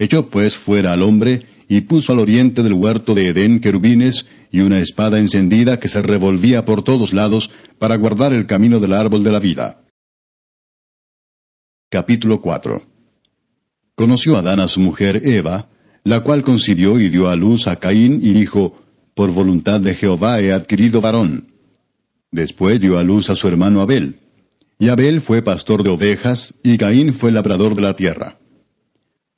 Echó 0.00 0.28
pues 0.30 0.56
fuera 0.56 0.92
al 0.92 1.02
hombre, 1.02 1.53
y 1.68 1.82
puso 1.82 2.12
al 2.12 2.18
oriente 2.18 2.62
del 2.62 2.74
huerto 2.74 3.14
de 3.14 3.28
Edén 3.28 3.60
querubines, 3.60 4.26
y 4.50 4.60
una 4.60 4.78
espada 4.78 5.18
encendida 5.18 5.80
que 5.80 5.88
se 5.88 6.02
revolvía 6.02 6.64
por 6.64 6.82
todos 6.82 7.12
lados, 7.12 7.50
para 7.78 7.96
guardar 7.96 8.32
el 8.32 8.46
camino 8.46 8.80
del 8.80 8.92
árbol 8.92 9.24
de 9.24 9.32
la 9.32 9.40
vida. 9.40 9.84
Capítulo 11.90 12.40
4 12.40 12.82
Conoció 13.94 14.36
Adán 14.36 14.60
a 14.60 14.68
su 14.68 14.80
mujer 14.80 15.22
Eva, 15.24 15.68
la 16.02 16.20
cual 16.20 16.42
concibió 16.42 16.98
y 16.98 17.08
dio 17.08 17.28
a 17.28 17.36
luz 17.36 17.66
a 17.66 17.76
Caín, 17.76 18.20
y 18.22 18.32
dijo, 18.32 18.82
Por 19.14 19.32
voluntad 19.32 19.80
de 19.80 19.94
Jehová 19.94 20.40
he 20.40 20.52
adquirido 20.52 21.00
varón. 21.00 21.54
Después 22.30 22.80
dio 22.80 22.98
a 22.98 23.04
luz 23.04 23.30
a 23.30 23.36
su 23.36 23.46
hermano 23.46 23.80
Abel. 23.80 24.20
Y 24.78 24.88
Abel 24.88 25.20
fue 25.20 25.42
pastor 25.42 25.84
de 25.84 25.90
ovejas, 25.90 26.54
y 26.62 26.76
Caín 26.78 27.14
fue 27.14 27.30
labrador 27.30 27.76
de 27.76 27.82
la 27.82 27.94
tierra. 27.94 28.38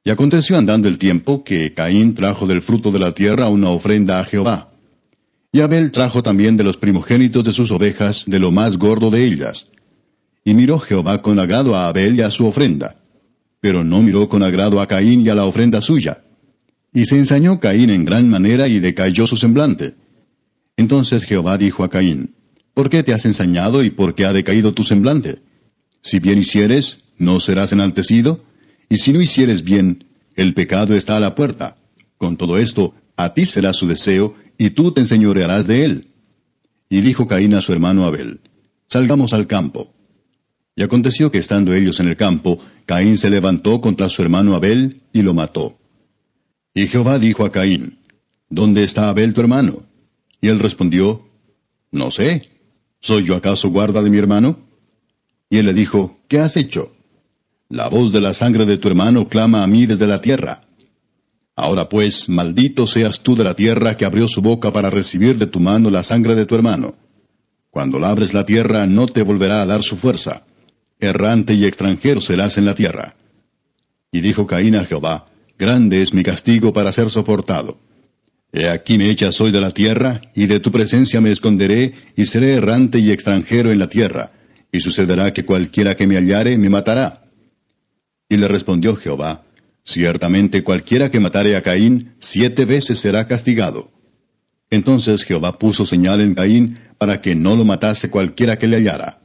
Y 0.07 0.11
aconteció 0.11 0.57
andando 0.57 0.87
el 0.87 0.99
tiempo 0.99 1.43
que 1.43 1.75
Caín 1.75 2.15
trajo 2.15 2.47
del 2.47 2.63
fruto 2.63 2.93
de 2.93 3.01
la 3.01 3.11
tierra 3.11 3.49
una 3.49 3.71
ofrenda 3.71 4.21
a 4.21 4.25
Jehová. 4.25 4.71
Y 5.51 5.63
Abel 5.63 5.91
trajo 5.91 6.23
también 6.23 6.57
de 6.57 6.63
los 6.63 6.77
primogénitos 6.77 7.43
de 7.43 7.51
sus 7.51 7.73
ovejas, 7.73 8.23
de 8.25 8.39
lo 8.39 8.53
más 8.53 8.77
gordo 8.77 9.11
de 9.11 9.25
ellas. 9.25 9.67
Y 10.45 10.55
miró 10.55 10.79
Jehová 10.79 11.23
con 11.23 11.41
agrado 11.41 11.75
a 11.75 11.89
Abel 11.89 12.15
y 12.15 12.21
a 12.21 12.31
su 12.31 12.47
ofrenda. 12.47 13.01
Pero 13.59 13.83
no 13.83 14.01
miró 14.01 14.29
con 14.29 14.45
agrado 14.45 14.81
a 14.81 14.87
Caín 14.87 15.27
y 15.27 15.29
a 15.29 15.35
la 15.35 15.45
ofrenda 15.45 15.81
suya. 15.81 16.23
Y 16.95 17.07
se 17.07 17.19
ensañó 17.19 17.59
Caín 17.59 17.91
en 17.91 18.05
gran 18.05 18.29
manera 18.29 18.69
y 18.69 18.79
decayó 18.79 19.27
su 19.27 19.37
semblante. 19.37 19.95
Entonces 20.77 21.25
Jehová 21.25 21.59
dijo 21.59 21.83
a 21.83 21.91
Caín, 21.91 22.37
¿Por 22.75 22.91
qué 22.91 23.03
te 23.03 23.13
has 23.13 23.25
ensañado 23.25 23.83
y 23.83 23.91
por 23.91 24.15
qué 24.15 24.25
ha 24.25 24.33
decaído 24.33 24.73
tu 24.73 24.85
semblante? 24.85 25.41
Si 26.01 26.21
bien 26.21 26.39
hicieres, 26.39 27.01
¿no 27.19 27.41
serás 27.41 27.73
enaltecido? 27.73 28.47
Y 28.89 28.97
si 28.97 29.13
no 29.13 29.21
hicieres 29.21 29.63
bien, 29.65 30.05
el 30.35 30.55
pecado 30.55 30.95
está 30.95 31.17
a 31.17 31.21
la 31.21 31.35
puerta. 31.35 31.77
Con 32.19 32.37
todo 32.37 32.59
esto, 32.59 32.95
a 33.17 33.35
ti 33.35 33.45
será 33.45 33.73
su 33.73 33.87
deseo, 33.87 34.35
y 34.59 34.71
tú 34.71 34.93
te 34.93 35.01
enseñorearás 35.01 35.67
de 35.67 35.85
él. 35.85 36.11
Y 36.89 37.01
dijo 37.01 37.27
Caín 37.27 37.55
a 37.55 37.61
su 37.61 37.73
hermano 37.73 38.05
Abel, 38.05 38.41
Salgamos 38.89 39.33
al 39.33 39.47
campo. 39.47 39.93
Y 40.77 40.83
aconteció 40.83 41.33
que 41.33 41.39
estando 41.39 41.75
ellos 41.75 42.01
en 42.01 42.09
el 42.09 42.17
campo, 42.17 42.61
Caín 42.85 43.17
se 43.17 43.31
levantó 43.31 43.81
contra 43.81 44.09
su 44.09 44.23
hermano 44.23 44.55
Abel 44.55 45.03
y 45.13 45.23
lo 45.23 45.35
mató. 45.35 45.79
Y 46.75 46.87
Jehová 46.87 47.19
dijo 47.19 47.45
a 47.45 47.51
Caín, 47.51 47.99
¿Dónde 48.49 48.85
está 48.85 49.09
Abel 49.09 49.35
tu 49.35 49.41
hermano? 49.41 49.83
Y 50.41 50.49
él 50.49 50.61
respondió, 50.61 51.29
No 51.91 52.11
sé. 52.11 52.51
¿Soy 53.01 53.25
yo 53.25 53.35
acaso 53.35 53.71
guarda 53.71 54.03
de 54.03 54.11
mi 54.11 54.19
hermano? 54.19 54.67
Y 55.49 55.59
él 55.59 55.67
le 55.67 55.75
dijo, 55.75 56.19
¿qué 56.29 56.39
has 56.41 56.57
hecho? 56.57 56.96
La 57.69 57.89
voz 57.89 58.13
de 58.13 58.21
la 58.21 58.33
sangre 58.33 58.65
de 58.65 58.79
tu 58.79 58.87
hermano 58.87 59.27
clama 59.27 59.65
a 59.65 59.67
mí 59.67 59.87
desde 59.87 60.07
la 60.07 60.21
tierra. 60.21 60.63
Ahora 61.57 61.89
pues, 61.89 62.29
maldito 62.29 62.87
seas 62.87 63.21
tú 63.21 63.35
de 63.35 63.43
la 63.43 63.55
tierra 63.55 63.97
que 63.97 64.05
abrió 64.05 64.29
su 64.29 64.41
boca 64.41 64.73
para 64.73 64.89
recibir 64.89 65.37
de 65.37 65.49
tu 65.49 65.59
mano 65.59 65.91
la 65.91 66.05
sangre 66.05 66.37
de 66.37 66.47
tu 66.47 66.55
hermano. 66.55 66.95
Cuando 67.71 67.99
labres 67.99 68.33
la 68.33 68.47
tierra 68.47 68.87
no 68.87 69.09
te 69.09 69.23
volverá 69.23 69.63
a 69.63 69.67
dar 69.67 69.83
su 69.83 69.97
fuerza. 69.97 70.45
Errante 71.01 71.55
y 71.55 71.65
extranjero 71.65 72.21
serás 72.21 72.57
en 72.57 72.67
la 72.67 72.75
tierra. 72.77 73.17
Y 74.13 74.21
dijo 74.21 74.47
Caín 74.47 74.77
a 74.77 74.85
Jehová, 74.85 75.27
Grande 75.59 76.03
es 76.03 76.15
mi 76.15 76.23
castigo 76.23 76.73
para 76.73 76.93
ser 76.93 77.11
soportado. 77.11 77.79
He 78.53 78.69
aquí 78.69 78.97
me 78.97 79.11
echas 79.11 79.41
hoy 79.41 79.51
de 79.51 79.61
la 79.61 79.73
tierra, 79.73 80.21
y 80.35 80.47
de 80.47 80.61
tu 80.61 80.71
presencia 80.71 81.21
me 81.21 81.33
esconderé, 81.33 81.95
y 82.15 82.27
seré 82.27 82.55
errante 82.55 83.01
y 83.01 83.11
extranjero 83.11 83.73
en 83.73 83.81
la 83.81 83.89
tierra, 83.89 84.31
y 84.71 84.81
sucederá 84.81 85.33
que 85.33 85.45
cualquiera 85.45 85.97
que 85.97 86.07
me 86.07 86.15
hallare 86.15 86.57
me 86.59 86.71
matará. 86.71 87.26
Y 88.29 88.37
le 88.37 88.49
respondió 88.49 88.97
Jehová, 88.97 89.45
Ciertamente 89.87 90.65
cualquiera 90.65 91.13
que 91.13 91.21
matare 91.21 91.57
a 91.57 91.63
Caín, 91.63 92.15
siete 92.19 92.65
veces 92.65 92.99
será 92.99 93.29
castigado. 93.29 93.93
Entonces 94.69 95.23
Jehová 95.23 95.61
puso 95.61 95.87
señal 95.87 96.21
en 96.21 96.35
Caín 96.35 96.79
para 96.99 97.21
que 97.21 97.37
no 97.37 97.55
lo 97.55 97.65
matase 97.65 98.11
cualquiera 98.11 98.59
que 98.59 98.67
le 98.67 98.79
hallara. 98.79 99.21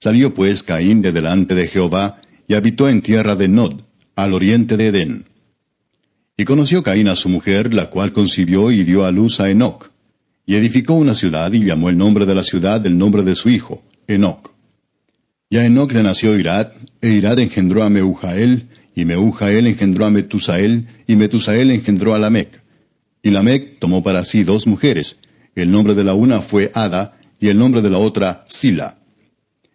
Salió 0.00 0.32
pues 0.32 0.62
Caín 0.62 1.02
de 1.02 1.12
delante 1.12 1.54
de 1.54 1.68
Jehová 1.68 2.22
y 2.46 2.54
habitó 2.54 2.88
en 2.88 3.02
tierra 3.02 3.36
de 3.36 3.48
Nod, 3.48 3.82
al 4.16 4.32
oriente 4.32 4.78
de 4.78 4.86
Edén. 4.86 5.26
Y 6.34 6.44
conoció 6.44 6.82
Caín 6.82 7.08
a 7.08 7.16
su 7.16 7.28
mujer, 7.28 7.74
la 7.74 7.90
cual 7.90 8.14
concibió 8.14 8.70
y 8.70 8.84
dio 8.84 9.04
a 9.04 9.12
luz 9.12 9.38
a 9.38 9.50
Enoc. 9.50 9.90
Y 10.46 10.54
edificó 10.54 10.94
una 10.94 11.14
ciudad 11.14 11.52
y 11.52 11.62
llamó 11.62 11.90
el 11.90 11.98
nombre 11.98 12.24
de 12.24 12.34
la 12.34 12.42
ciudad 12.42 12.80
del 12.80 12.96
nombre 12.96 13.22
de 13.22 13.34
su 13.34 13.50
hijo, 13.50 13.82
Enoc. 14.06 14.54
Y 15.50 15.56
a 15.56 15.64
Enoc 15.64 15.94
nació 15.94 16.38
Irad, 16.38 16.72
e 17.00 17.08
Irad 17.08 17.38
engendró 17.38 17.82
a 17.82 17.88
Meujael, 17.88 18.68
y 18.94 19.06
Meujael 19.06 19.66
engendró 19.66 20.04
a 20.04 20.10
Metusael, 20.10 20.88
y 21.06 21.16
Metusael 21.16 21.70
engendró 21.70 22.14
a 22.14 22.18
Lamec. 22.18 22.60
Y 23.22 23.30
Lamec 23.30 23.78
tomó 23.78 24.02
para 24.02 24.24
sí 24.24 24.44
dos 24.44 24.66
mujeres. 24.66 25.16
El 25.54 25.70
nombre 25.70 25.94
de 25.94 26.04
la 26.04 26.12
una 26.12 26.42
fue 26.42 26.70
Ada, 26.74 27.16
y 27.40 27.48
el 27.48 27.58
nombre 27.58 27.80
de 27.80 27.88
la 27.88 27.96
otra 27.96 28.44
Sila. 28.46 28.98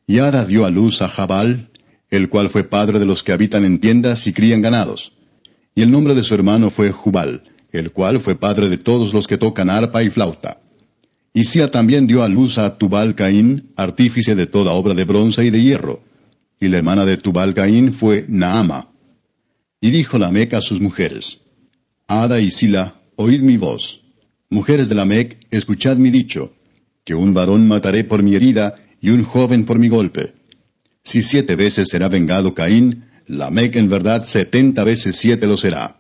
Y 0.05 0.19
Ada 0.19 0.45
dio 0.45 0.65
a 0.65 0.69
luz 0.69 1.01
a 1.01 1.07
Jabal, 1.07 1.71
el 2.11 2.29
cual 2.29 2.49
fue 2.49 2.63
padre 2.63 2.99
de 2.99 3.05
los 3.05 3.23
que 3.23 3.31
habitan 3.31 3.65
en 3.65 3.79
tiendas 3.79 4.27
y 4.27 4.33
crían 4.33 4.61
ganados. 4.61 5.13
Y 5.73 5.81
el 5.81 5.89
nombre 5.89 6.13
de 6.13 6.21
su 6.21 6.35
hermano 6.35 6.69
fue 6.69 6.91
Jubal, 6.91 7.45
el 7.71 7.91
cual 7.91 8.19
fue 8.19 8.35
padre 8.35 8.69
de 8.69 8.77
todos 8.77 9.11
los 9.11 9.25
que 9.25 9.39
tocan 9.39 9.71
arpa 9.71 10.03
y 10.03 10.11
flauta. 10.11 10.59
Y 11.33 11.45
Sia 11.45 11.71
también 11.71 12.05
dio 12.05 12.21
a 12.21 12.29
luz 12.29 12.59
a 12.59 12.77
Tubal 12.77 13.15
Caín, 13.15 13.71
artífice 13.75 14.35
de 14.35 14.45
toda 14.45 14.73
obra 14.73 14.93
de 14.93 15.03
bronce 15.03 15.43
y 15.43 15.49
de 15.49 15.63
hierro. 15.63 16.03
Y 16.59 16.67
la 16.67 16.77
hermana 16.77 17.05
de 17.05 17.17
Tubal 17.17 17.55
Caín 17.55 17.91
fue 17.91 18.25
Naama. 18.27 18.91
Y 19.81 19.89
dijo 19.89 20.19
Lamec 20.19 20.53
a 20.53 20.61
sus 20.61 20.79
mujeres, 20.79 21.41
Ada 22.07 22.39
y 22.39 22.51
Sila, 22.51 23.01
oíd 23.15 23.41
mi 23.41 23.57
voz. 23.57 24.01
Mujeres 24.49 24.89
de 24.89 24.95
Lamec, 24.95 25.47
escuchad 25.49 25.97
mi 25.97 26.11
dicho, 26.11 26.53
que 27.03 27.15
un 27.15 27.33
varón 27.33 27.67
mataré 27.67 28.03
por 28.03 28.21
mi 28.21 28.35
herida 28.35 28.75
y 29.01 29.09
un 29.09 29.23
joven 29.23 29.65
por 29.65 29.79
mi 29.79 29.89
golpe. 29.89 30.35
Si 31.01 31.23
siete 31.23 31.55
veces 31.55 31.89
será 31.89 32.09
vengado 32.09 32.53
Caín, 32.53 33.05
Lamec 33.25 33.75
en 33.75 33.89
verdad 33.89 34.23
setenta 34.25 34.83
veces 34.83 35.15
siete 35.15 35.47
lo 35.47 35.57
será. 35.57 35.99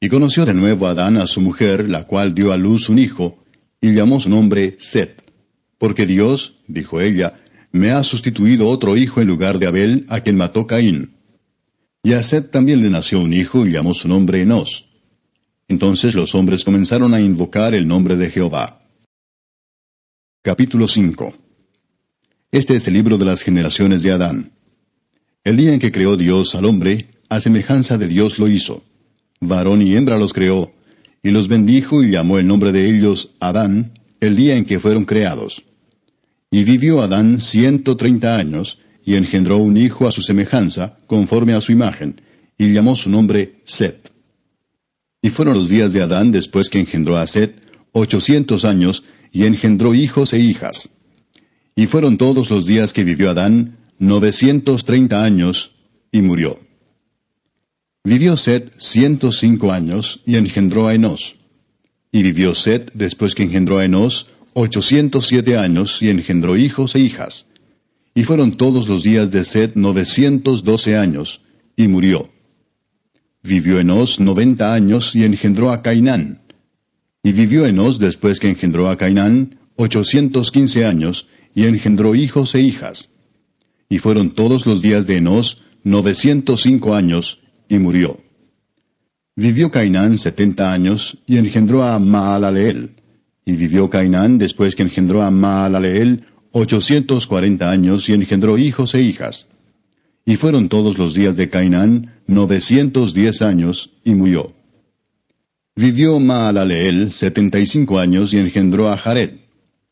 Y 0.00 0.08
conoció 0.08 0.46
de 0.46 0.54
nuevo 0.54 0.86
Adán 0.86 1.18
a 1.18 1.26
su 1.26 1.42
mujer, 1.42 1.88
la 1.88 2.04
cual 2.04 2.34
dio 2.34 2.52
a 2.52 2.56
luz 2.56 2.88
un 2.88 2.98
hijo, 2.98 3.44
y 3.80 3.92
llamó 3.92 4.20
su 4.20 4.28
nombre 4.28 4.76
Set. 4.78 5.22
Porque 5.78 6.06
Dios, 6.06 6.56
dijo 6.66 7.00
ella, 7.00 7.40
me 7.72 7.90
ha 7.90 8.02
sustituido 8.02 8.68
otro 8.68 8.96
hijo 8.96 9.20
en 9.20 9.28
lugar 9.28 9.58
de 9.58 9.66
Abel, 9.66 10.06
a 10.08 10.20
quien 10.20 10.36
mató 10.36 10.66
Caín. 10.66 11.16
Y 12.02 12.12
a 12.12 12.22
Set 12.22 12.50
también 12.50 12.82
le 12.82 12.90
nació 12.90 13.20
un 13.20 13.32
hijo 13.32 13.66
y 13.66 13.72
llamó 13.72 13.92
su 13.92 14.08
nombre 14.08 14.40
Enos. 14.40 14.88
Entonces 15.68 16.14
los 16.14 16.34
hombres 16.34 16.64
comenzaron 16.64 17.12
a 17.12 17.20
invocar 17.20 17.74
el 17.74 17.88
nombre 17.88 18.16
de 18.16 18.30
Jehová. 18.30 18.82
Capítulo 20.42 20.86
5 20.86 21.34
Este 22.52 22.76
es 22.76 22.86
el 22.86 22.94
libro 22.94 23.18
de 23.18 23.24
las 23.24 23.42
generaciones 23.42 24.02
de 24.02 24.12
Adán. 24.12 24.52
El 25.42 25.56
día 25.56 25.72
en 25.72 25.80
que 25.80 25.90
creó 25.90 26.16
Dios 26.16 26.54
al 26.54 26.66
hombre, 26.66 27.08
a 27.28 27.40
semejanza 27.40 27.98
de 27.98 28.06
Dios 28.06 28.38
lo 28.38 28.46
hizo. 28.48 28.84
Varón 29.40 29.82
y 29.82 29.96
hembra 29.96 30.16
los 30.18 30.32
creó, 30.32 30.72
y 31.26 31.32
los 31.32 31.48
bendijo 31.48 32.04
y 32.04 32.12
llamó 32.12 32.38
el 32.38 32.46
nombre 32.46 32.70
de 32.70 32.88
ellos 32.88 33.30
Adán, 33.40 33.98
el 34.20 34.36
día 34.36 34.54
en 34.54 34.64
que 34.64 34.78
fueron 34.78 35.04
creados. 35.04 35.64
Y 36.52 36.62
vivió 36.62 37.02
Adán 37.02 37.40
ciento 37.40 37.96
treinta 37.96 38.36
años, 38.36 38.78
y 39.04 39.16
engendró 39.16 39.56
un 39.56 39.76
hijo 39.76 40.06
a 40.06 40.12
su 40.12 40.22
semejanza, 40.22 40.98
conforme 41.08 41.54
a 41.54 41.60
su 41.60 41.72
imagen, 41.72 42.20
y 42.56 42.72
llamó 42.72 42.94
su 42.94 43.10
nombre 43.10 43.56
Set. 43.64 44.12
Y 45.20 45.30
fueron 45.30 45.54
los 45.54 45.68
días 45.68 45.92
de 45.92 46.02
Adán 46.02 46.30
después 46.30 46.70
que 46.70 46.78
engendró 46.78 47.16
a 47.16 47.26
Set, 47.26 47.60
ochocientos 47.90 48.64
años, 48.64 49.02
y 49.32 49.46
engendró 49.46 49.96
hijos 49.96 50.32
e 50.32 50.38
hijas. 50.38 50.90
Y 51.74 51.88
fueron 51.88 52.18
todos 52.18 52.50
los 52.50 52.66
días 52.66 52.92
que 52.92 53.02
vivió 53.02 53.30
Adán, 53.30 53.78
novecientos 53.98 54.84
treinta 54.84 55.24
años, 55.24 55.74
y 56.12 56.22
murió. 56.22 56.60
Vivió 58.06 58.36
Set 58.36 58.72
ciento 58.78 59.32
cinco 59.32 59.72
años 59.72 60.20
y 60.24 60.36
engendró 60.36 60.86
a 60.86 60.94
Enos. 60.94 61.34
Y 62.12 62.22
vivió 62.22 62.54
Set, 62.54 62.92
después 62.94 63.34
que 63.34 63.42
engendró 63.42 63.78
a 63.78 63.84
Enos, 63.84 64.28
ochocientos 64.54 65.26
siete 65.26 65.58
años 65.58 66.00
y 66.00 66.10
engendró 66.10 66.56
hijos 66.56 66.94
e 66.94 67.00
hijas. 67.00 67.46
Y 68.14 68.22
fueron 68.22 68.56
todos 68.56 68.86
los 68.86 69.02
días 69.02 69.32
de 69.32 69.44
Set 69.44 69.74
novecientos 69.74 70.62
doce 70.62 70.96
años, 70.96 71.40
y 71.74 71.88
murió. 71.88 72.30
Vivió 73.42 73.80
Enos 73.80 74.20
noventa 74.20 74.72
años 74.72 75.16
y 75.16 75.24
engendró 75.24 75.72
a 75.72 75.82
Cainán. 75.82 76.42
Y 77.24 77.32
vivió 77.32 77.66
Enos 77.66 77.98
después 77.98 78.38
que 78.38 78.48
engendró 78.48 78.88
a 78.88 78.96
Cainán 78.96 79.58
ochocientos 79.74 80.52
quince 80.52 80.84
años, 80.84 81.26
y 81.56 81.64
engendró 81.64 82.14
hijos 82.14 82.54
e 82.54 82.60
hijas. 82.60 83.10
Y 83.88 83.98
fueron 83.98 84.30
todos 84.30 84.64
los 84.64 84.80
días 84.80 85.08
de 85.08 85.16
Enos 85.16 85.60
novecientos 85.82 86.62
cinco 86.62 86.94
años, 86.94 87.40
y 87.68 87.78
murió. 87.78 88.20
Vivió 89.34 89.70
Cainán 89.70 90.16
setenta 90.16 90.72
años, 90.72 91.18
y 91.26 91.36
engendró 91.36 91.84
a 91.84 91.98
Maalaleel. 91.98 92.94
Y 93.44 93.52
vivió 93.52 93.90
Cainán 93.90 94.38
después 94.38 94.74
que 94.74 94.82
engendró 94.82 95.22
a 95.22 95.30
Maalaleel 95.30 96.24
ochocientos 96.52 97.26
cuarenta 97.26 97.70
años, 97.70 98.08
y 98.08 98.14
engendró 98.14 98.56
hijos 98.56 98.94
e 98.94 99.02
hijas. 99.02 99.46
Y 100.24 100.36
fueron 100.36 100.68
todos 100.68 100.96
los 100.96 101.14
días 101.14 101.36
de 101.36 101.50
Cainán 101.50 102.14
novecientos 102.26 103.12
diez 103.12 103.42
años, 103.42 103.92
y 104.04 104.14
murió. 104.14 104.54
Vivió 105.76 106.18
Maalaleel 106.18 107.12
setenta 107.12 107.60
y 107.60 107.66
cinco 107.66 107.98
años, 107.98 108.32
y 108.32 108.38
engendró 108.38 108.88
a 108.88 108.96
Jared. 108.96 109.32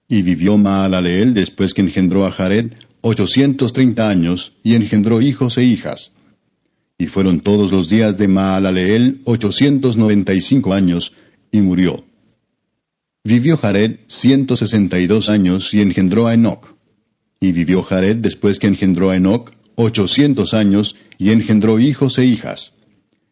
Y 0.08 0.22
vivió 0.22 0.56
Maalaleel 0.56 1.34
después 1.34 1.74
que 1.74 1.82
engendró 1.82 2.24
a 2.24 2.30
Jared 2.30 2.72
ochocientos 3.02 3.74
treinta 3.74 4.08
años, 4.08 4.54
y 4.62 4.74
engendró 4.74 5.20
hijos 5.20 5.58
e 5.58 5.64
hijas. 5.64 6.12
Y 6.96 7.06
fueron 7.08 7.40
todos 7.40 7.72
los 7.72 7.88
días 7.88 8.18
de 8.18 8.28
Maalaleel 8.28 9.22
ochocientos 9.24 9.96
noventa 9.96 10.32
y 10.32 10.40
cinco 10.40 10.74
años, 10.74 11.12
y 11.50 11.60
murió. 11.60 12.04
Vivió 13.24 13.56
Jared 13.56 14.00
ciento 14.06 14.56
sesenta 14.56 15.00
y 15.00 15.06
dos 15.06 15.28
años, 15.28 15.74
y 15.74 15.80
engendró 15.80 16.26
a 16.26 16.34
Enoc. 16.34 16.76
Y 17.40 17.52
vivió 17.52 17.82
Jared 17.82 18.16
después 18.16 18.58
que 18.58 18.68
engendró 18.68 19.10
a 19.10 19.16
Enoc 19.16 19.52
ochocientos 19.74 20.54
años, 20.54 20.94
y 21.18 21.30
engendró 21.30 21.80
hijos 21.80 22.16
e 22.18 22.26
hijas. 22.26 22.74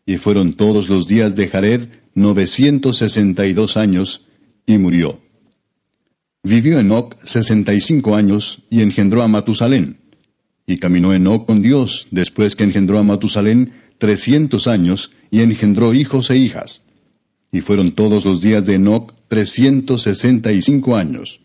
Y 0.06 0.16
fueron 0.16 0.54
todos 0.54 0.88
los 0.88 1.06
días 1.06 1.36
de 1.36 1.46
Jared 1.48 1.88
novecientos 2.14 2.98
sesenta 2.98 3.46
y 3.46 3.52
dos 3.52 3.76
años, 3.76 4.26
y 4.66 4.76
murió. 4.78 5.20
Vivió 6.42 6.80
Enoc 6.80 7.22
sesenta 7.24 7.72
y 7.72 7.80
cinco 7.80 8.16
años, 8.16 8.64
y 8.70 8.82
engendró 8.82 9.22
a 9.22 9.28
Matusalén. 9.28 10.01
Y 10.72 10.78
caminó 10.78 11.12
Enoc 11.12 11.44
con 11.46 11.60
Dios, 11.60 12.08
después 12.10 12.56
que 12.56 12.64
engendró 12.64 12.98
a 12.98 13.02
Matusalén, 13.02 13.74
trescientos 13.98 14.66
años, 14.66 15.10
y 15.30 15.40
engendró 15.40 15.92
hijos 15.92 16.30
e 16.30 16.38
hijas. 16.38 16.82
Y 17.52 17.60
fueron 17.60 17.92
todos 17.92 18.24
los 18.24 18.40
días 18.40 18.64
de 18.64 18.76
Enoc 18.76 19.12
trescientos 19.28 20.00
sesenta 20.00 20.50
y 20.50 20.62
cinco 20.62 20.96
años. 20.96 21.40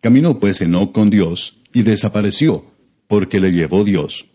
Caminó 0.00 0.38
pues 0.38 0.60
Enoc 0.60 0.92
con 0.92 1.10
Dios, 1.10 1.56
y 1.74 1.82
desapareció, 1.82 2.64
porque 3.08 3.40
le 3.40 3.50
llevó 3.50 3.82
Dios. 3.82 4.26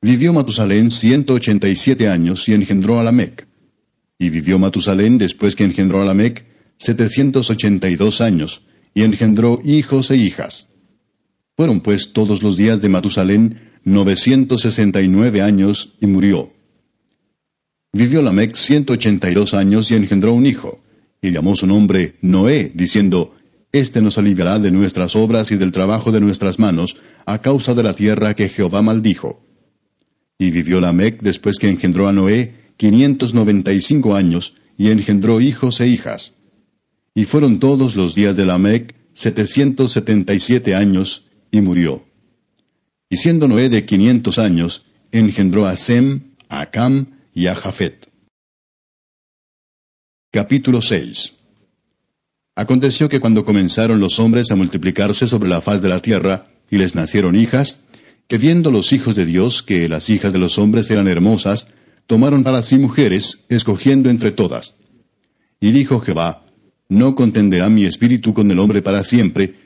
Vivió 0.00 0.32
Matusalén 0.32 0.92
ciento 0.92 1.34
ochenta 1.34 1.68
y 1.68 1.74
siete 1.74 2.06
años, 2.06 2.48
y 2.48 2.54
engendró 2.54 3.00
a 3.00 3.02
Lamec. 3.02 3.48
Y 4.16 4.30
vivió 4.30 4.60
Matusalén 4.60 5.18
después 5.18 5.56
que 5.56 5.64
engendró 5.64 6.02
a 6.02 6.04
Lamec 6.04 6.46
setecientos 6.78 7.50
ochenta 7.50 7.88
y 7.88 7.96
dos 7.96 8.20
años, 8.20 8.62
y 8.94 9.02
engendró 9.02 9.58
hijos 9.64 10.12
e 10.12 10.16
hijas. 10.18 10.68
Fueron 11.56 11.80
pues 11.80 12.12
todos 12.12 12.42
los 12.42 12.58
días 12.58 12.82
de 12.82 12.90
Matusalén 12.90 13.70
novecientos 13.82 14.62
sesenta 14.62 15.00
y 15.00 15.08
nueve 15.08 15.40
años, 15.40 15.94
y 16.00 16.06
murió. 16.06 16.52
Vivió 17.92 18.20
Lamec 18.20 18.56
ciento 18.56 18.92
ochenta 18.92 19.30
y 19.30 19.34
dos 19.34 19.54
años 19.54 19.90
y 19.90 19.94
engendró 19.94 20.34
un 20.34 20.44
hijo, 20.44 20.80
y 21.22 21.30
llamó 21.30 21.54
su 21.54 21.66
nombre 21.66 22.16
Noé, 22.20 22.70
diciendo, 22.74 23.34
Este 23.72 24.02
nos 24.02 24.18
aliviará 24.18 24.58
de 24.58 24.70
nuestras 24.70 25.16
obras 25.16 25.50
y 25.50 25.56
del 25.56 25.72
trabajo 25.72 26.12
de 26.12 26.20
nuestras 26.20 26.58
manos, 26.58 26.96
a 27.24 27.40
causa 27.40 27.74
de 27.74 27.84
la 27.84 27.94
tierra 27.94 28.34
que 28.34 28.50
Jehová 28.50 28.82
maldijo. 28.82 29.42
Y 30.38 30.50
vivió 30.50 30.80
Lamec 30.80 31.22
después 31.22 31.58
que 31.58 31.70
engendró 31.70 32.06
a 32.06 32.12
Noé 32.12 32.54
quinientos 32.76 33.32
noventa 33.32 33.72
y 33.72 33.80
cinco 33.80 34.14
años, 34.14 34.54
y 34.76 34.90
engendró 34.90 35.40
hijos 35.40 35.80
e 35.80 35.88
hijas. 35.88 36.34
Y 37.14 37.24
fueron 37.24 37.60
todos 37.60 37.96
los 37.96 38.14
días 38.14 38.36
de 38.36 38.44
Lamec 38.44 38.94
setecientos 39.14 39.92
setenta 39.92 40.34
y 40.34 40.40
siete 40.40 40.74
años, 40.74 41.25
y 41.50 41.60
murió. 41.60 42.04
Y 43.08 43.16
siendo 43.16 43.48
Noé 43.48 43.68
de 43.68 43.84
quinientos 43.84 44.38
años, 44.38 44.84
engendró 45.12 45.66
a 45.66 45.76
Sem, 45.76 46.34
a 46.48 46.66
Cam 46.66 47.18
y 47.32 47.46
a 47.46 47.54
Jafet. 47.54 48.10
Capítulo 50.32 50.82
6 50.82 51.32
Aconteció 52.56 53.08
que 53.08 53.20
cuando 53.20 53.44
comenzaron 53.44 54.00
los 54.00 54.18
hombres 54.18 54.50
a 54.50 54.56
multiplicarse 54.56 55.26
sobre 55.26 55.48
la 55.48 55.60
faz 55.60 55.82
de 55.82 55.90
la 55.90 56.00
tierra, 56.00 56.48
y 56.70 56.78
les 56.78 56.94
nacieron 56.94 57.36
hijas, 57.36 57.84
que 58.28 58.38
viendo 58.38 58.70
los 58.70 58.92
hijos 58.92 59.14
de 59.14 59.26
Dios 59.26 59.62
que 59.62 59.88
las 59.88 60.10
hijas 60.10 60.32
de 60.32 60.38
los 60.38 60.58
hombres 60.58 60.90
eran 60.90 61.06
hermosas, 61.06 61.68
tomaron 62.06 62.44
para 62.44 62.62
sí 62.62 62.78
mujeres, 62.78 63.44
escogiendo 63.48 64.10
entre 64.10 64.32
todas. 64.32 64.76
Y 65.60 65.70
dijo 65.70 66.00
Jehová, 66.00 66.46
No 66.88 67.14
contenderá 67.14 67.68
mi 67.68 67.84
espíritu 67.84 68.32
con 68.34 68.50
el 68.50 68.58
hombre 68.58 68.82
para 68.82 69.04
siempre, 69.04 69.65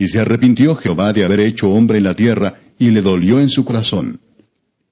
Y 0.00 0.08
se 0.08 0.18
arrepintió 0.18 0.76
Jehová 0.76 1.12
de 1.12 1.26
haber 1.26 1.40
hecho 1.40 1.68
hombre 1.68 1.98
en 1.98 2.04
la 2.04 2.14
tierra, 2.14 2.58
y 2.78 2.88
le 2.88 3.02
dolió 3.02 3.38
en 3.38 3.50
su 3.50 3.66
corazón. 3.66 4.18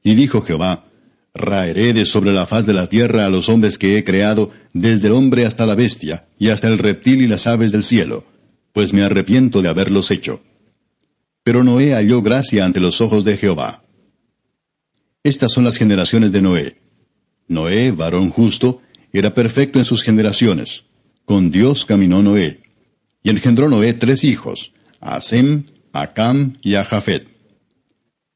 Y 0.05 0.15
dijo 0.15 0.43
Jehová, 0.43 0.85
Raeré 1.33 1.95
de 1.95 2.05
sobre 2.05 2.31
la 2.31 2.47
faz 2.47 2.67
de 2.67 2.75
la 2.75 2.91
tierra 2.91 3.25
a 3.25 3.31
los 3.31 3.49
hombres 3.49 3.79
que 3.79 3.97
he 3.97 4.05
creado, 4.05 4.51
desde 4.75 5.07
el 5.07 5.15
hombre 5.15 5.47
hasta 5.47 5.65
la 5.65 5.75
bestia, 5.75 6.27
y 6.39 6.51
hasta 6.51 6.69
el 6.69 6.77
reptil 6.77 7.23
y 7.23 7.27
las 7.27 7.47
aves 7.47 7.73
del 7.73 7.85
cielo, 7.85 8.27
pues 8.75 8.93
me 8.93 9.03
arrepiento 9.03 9.63
de 9.63 9.71
haberlos 9.71 10.11
hecho. 10.11 10.43
Pero 11.43 11.65
Noé 11.65 11.95
halló 11.95 12.21
gracia 12.21 12.67
ante 12.67 12.79
los 12.79 13.01
ojos 13.01 13.25
de 13.25 13.39
Jehová. 13.39 13.85
Estas 15.23 15.53
son 15.53 15.65
las 15.65 15.79
generaciones 15.79 16.33
de 16.33 16.43
Noé. 16.43 16.83
Noé, 17.47 17.93
varón 17.93 18.29
justo, 18.29 18.83
era 19.11 19.33
perfecto 19.33 19.79
en 19.79 19.87
sus 19.87 20.03
generaciones. 20.03 20.85
Con 21.25 21.51
Dios 21.51 21.87
caminó 21.87 22.23
Noé. 22.23 22.61
Y 23.23 23.31
engendró 23.31 23.71
Noé 23.71 23.95
tres 23.95 24.23
hijos, 24.23 24.73
a 25.01 25.21
Sem, 25.21 25.65
a 25.93 26.13
Cam 26.13 26.57
y 26.63 26.75
a 26.75 26.85
Jafet. 26.85 27.29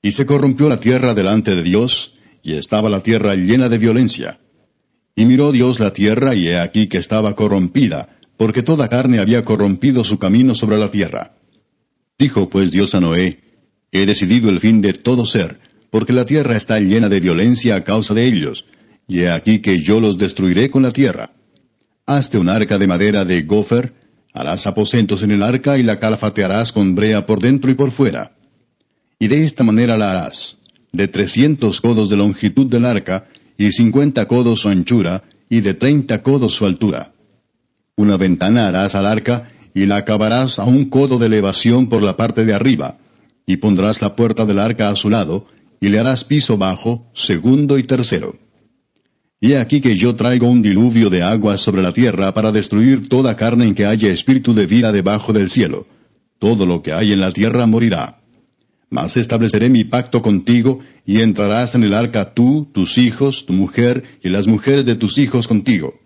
Y 0.03 0.13
se 0.13 0.27
corrompió 0.27 0.69
la 0.69 0.81
tierra 0.81 1.15
delante 1.15 1.55
de 1.55 1.63
Dios, 1.63 2.15
y 2.43 2.55
estaba 2.55 2.89
la 2.89 3.03
tierra 3.03 3.35
llena 3.35 3.69
de 3.69 3.79
violencia. 3.79 4.41
Y 5.15 5.25
miró 5.27 5.53
Dios 5.53 5.79
la 5.79 5.93
tierra, 5.93 6.35
y 6.35 6.49
he 6.49 6.59
aquí 6.59 6.89
que 6.89 6.99
estaba 6.99 7.35
corrompida, 7.35 8.17
porque 8.37 8.63
toda 8.63 8.89
carne 8.89 9.21
había 9.21 9.45
corrompido 9.45 10.03
su 10.03 10.19
camino 10.19 10.55
sobre 10.55 10.79
la 10.79 10.91
tierra. 10.91 11.37
Dijo 12.19 12.49
pues 12.49 12.73
Dios 12.73 12.95
a 12.95 13.01
Noé, 13.01 13.41
He 13.93 14.07
decidido 14.07 14.49
el 14.49 14.59
fin 14.59 14.81
de 14.81 14.95
todo 14.95 15.27
ser, 15.27 15.61
porque 15.91 16.15
la 16.15 16.25
tierra 16.25 16.57
está 16.57 16.81
llena 16.81 17.11
de 17.11 17.21
violencia 17.21 17.77
a 17.77 17.85
causa 17.85 18.15
de 18.15 18.27
ellos, 18.27 18.65
y 19.07 19.21
he 19.21 19.31
aquí 19.31 19.61
que 19.61 19.81
yo 19.81 20.01
los 20.01 20.17
destruiré 20.17 20.71
con 20.71 20.83
la 20.83 20.93
tierra. 20.93 21.33
Hazte 22.07 22.39
un 22.39 22.49
arca 22.49 22.79
de 22.79 22.87
madera 22.87 23.27
de 23.27 23.43
gofer, 23.43 23.93
Harás 24.33 24.67
aposentos 24.67 25.23
en 25.23 25.31
el 25.31 25.43
arca 25.43 25.77
y 25.79 25.83
la 25.83 25.99
calfatearás 25.99 26.73
con 26.73 26.95
brea 26.95 27.27
por 27.27 27.41
dentro 27.41 27.71
y 27.71 27.75
por 27.75 27.91
fuera. 27.91 28.33
Y 29.19 29.29
de 29.29 29.45
esta 29.45 29.63
manera 29.63 29.99
la 29.99 30.11
harás, 30.11 30.57
de 30.93 31.07
trescientos 31.09 31.81
codos 31.81 32.09
de 32.09 32.17
longitud 32.17 32.67
del 32.67 32.85
arca, 32.87 33.27
y 33.59 33.71
cincuenta 33.73 34.27
codos 34.27 34.61
su 34.61 34.69
anchura, 34.69 35.25
y 35.49 35.61
de 35.61 35.75
treinta 35.75 36.23
codos 36.23 36.55
su 36.55 36.65
altura. 36.65 37.13
Una 37.97 38.17
ventana 38.17 38.69
harás 38.69 38.95
al 38.95 39.07
arca, 39.07 39.53
y 39.75 39.87
la 39.87 39.97
acabarás 39.97 40.59
a 40.59 40.65
un 40.65 40.89
codo 40.89 41.19
de 41.19 41.27
elevación 41.27 41.89
por 41.89 42.03
la 42.03 42.17
parte 42.17 42.45
de 42.45 42.55
arriba, 42.55 42.99
y 43.47 43.59
pondrás 43.59 44.01
la 44.01 44.17
puerta 44.17 44.47
del 44.47 44.59
arca 44.59 44.89
a 44.89 44.97
su 44.97 45.11
lado, 45.11 45.47
y 45.81 45.89
le 45.89 45.99
harás 45.99 46.25
piso 46.25 46.57
bajo, 46.57 47.11
segundo 47.13 47.77
y 47.77 47.83
tercero. 47.83 48.37
Y 49.45 49.55
aquí 49.55 49.81
que 49.81 49.97
yo 49.97 50.15
traigo 50.15 50.49
un 50.49 50.63
diluvio 50.63 51.11
de 51.11 51.25
aguas 51.25 51.61
sobre 51.61 51.83
la 51.83 51.93
tierra 51.93 52.33
para 52.33 52.53
destruir 52.53 53.09
toda 53.09 53.35
carne 53.35 53.65
en 53.65 53.75
que 53.75 53.85
haya 53.85 54.09
espíritu 54.09 54.55
de 54.55 54.67
vida 54.67 54.93
debajo 54.93 55.33
del 55.33 55.51
cielo. 55.51 55.89
Todo 56.39 56.65
lo 56.65 56.81
que 56.81 56.93
hay 56.93 57.13
en 57.13 57.19
la 57.19 57.33
tierra 57.33 57.67
morirá. 57.67 58.21
Mas 58.89 59.17
estableceré 59.17 59.69
mi 59.69 59.83
pacto 59.83 60.23
contigo, 60.23 60.79
y 61.05 61.23
entrarás 61.23 61.75
en 61.75 61.83
el 61.83 61.93
arca 61.93 62.35
tú, 62.35 62.69
tus 62.73 62.99
hijos, 62.99 63.45
tu 63.45 63.53
mujer, 63.53 64.05
y 64.23 64.29
las 64.29 64.47
mujeres 64.47 64.85
de 64.85 64.95
tus 64.95 65.19
hijos 65.19 65.49
contigo. 65.49 65.99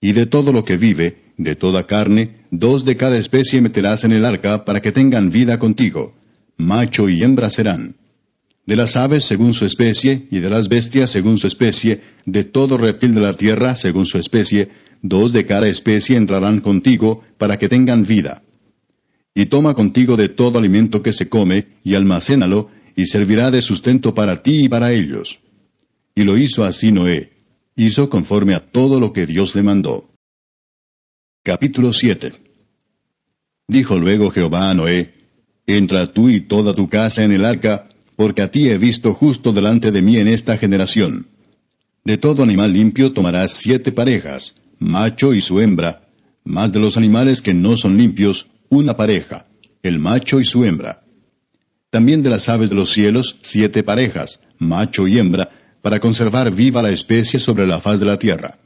Y 0.00 0.10
de 0.10 0.26
todo 0.26 0.52
lo 0.52 0.64
que 0.64 0.76
vive, 0.76 1.32
de 1.36 1.54
toda 1.54 1.86
carne, 1.86 2.38
dos 2.50 2.84
de 2.84 2.96
cada 2.96 3.18
especie 3.18 3.60
meterás 3.60 4.02
en 4.02 4.10
el 4.10 4.24
arca 4.24 4.64
para 4.64 4.82
que 4.82 4.90
tengan 4.90 5.30
vida 5.30 5.60
contigo. 5.60 6.16
Macho 6.56 7.08
y 7.08 7.22
hembra 7.22 7.50
serán 7.50 7.94
de 8.68 8.76
las 8.76 8.96
aves 8.96 9.24
según 9.24 9.54
su 9.54 9.64
especie, 9.64 10.28
y 10.30 10.40
de 10.40 10.50
las 10.50 10.68
bestias 10.68 11.08
según 11.08 11.38
su 11.38 11.46
especie, 11.46 12.02
de 12.26 12.44
todo 12.44 12.76
reptil 12.76 13.14
de 13.14 13.22
la 13.22 13.32
tierra 13.32 13.74
según 13.74 14.04
su 14.04 14.18
especie, 14.18 14.68
dos 15.00 15.32
de 15.32 15.46
cada 15.46 15.66
especie 15.68 16.18
entrarán 16.18 16.60
contigo, 16.60 17.24
para 17.38 17.58
que 17.58 17.70
tengan 17.70 18.04
vida. 18.04 18.42
Y 19.34 19.46
toma 19.46 19.72
contigo 19.72 20.18
de 20.18 20.28
todo 20.28 20.58
alimento 20.58 21.02
que 21.02 21.14
se 21.14 21.30
come, 21.30 21.78
y 21.82 21.94
almacénalo, 21.94 22.68
y 22.94 23.06
servirá 23.06 23.50
de 23.50 23.62
sustento 23.62 24.14
para 24.14 24.42
ti 24.42 24.64
y 24.64 24.68
para 24.68 24.92
ellos. 24.92 25.38
Y 26.14 26.24
lo 26.24 26.36
hizo 26.36 26.62
así 26.62 26.92
Noé. 26.92 27.32
Hizo 27.74 28.10
conforme 28.10 28.54
a 28.54 28.60
todo 28.60 29.00
lo 29.00 29.14
que 29.14 29.24
Dios 29.24 29.54
le 29.54 29.62
mandó. 29.62 30.10
Capítulo 31.42 31.94
7 31.94 32.34
Dijo 33.66 33.96
luego 33.96 34.30
Jehová 34.30 34.68
a 34.68 34.74
Noé, 34.74 35.14
Entra 35.66 36.12
tú 36.12 36.28
y 36.28 36.40
toda 36.40 36.74
tu 36.74 36.90
casa 36.90 37.24
en 37.24 37.32
el 37.32 37.46
arca, 37.46 37.88
porque 38.18 38.42
a 38.42 38.50
ti 38.50 38.68
he 38.68 38.78
visto 38.78 39.14
justo 39.14 39.52
delante 39.52 39.92
de 39.92 40.02
mí 40.02 40.16
en 40.16 40.26
esta 40.26 40.58
generación. 40.58 41.28
De 42.04 42.18
todo 42.18 42.42
animal 42.42 42.72
limpio 42.72 43.12
tomarás 43.12 43.52
siete 43.52 43.92
parejas, 43.92 44.56
macho 44.80 45.34
y 45.34 45.40
su 45.40 45.60
hembra, 45.60 46.08
más 46.42 46.72
de 46.72 46.80
los 46.80 46.96
animales 46.96 47.40
que 47.40 47.54
no 47.54 47.76
son 47.76 47.96
limpios, 47.96 48.48
una 48.70 48.96
pareja, 48.96 49.46
el 49.84 50.00
macho 50.00 50.40
y 50.40 50.44
su 50.44 50.64
hembra. 50.64 51.04
También 51.90 52.24
de 52.24 52.30
las 52.30 52.48
aves 52.48 52.70
de 52.70 52.74
los 52.74 52.90
cielos, 52.90 53.36
siete 53.42 53.84
parejas, 53.84 54.40
macho 54.58 55.06
y 55.06 55.16
hembra, 55.16 55.50
para 55.80 56.00
conservar 56.00 56.52
viva 56.52 56.82
la 56.82 56.90
especie 56.90 57.38
sobre 57.38 57.68
la 57.68 57.80
faz 57.80 58.00
de 58.00 58.06
la 58.06 58.18
tierra. 58.18 58.58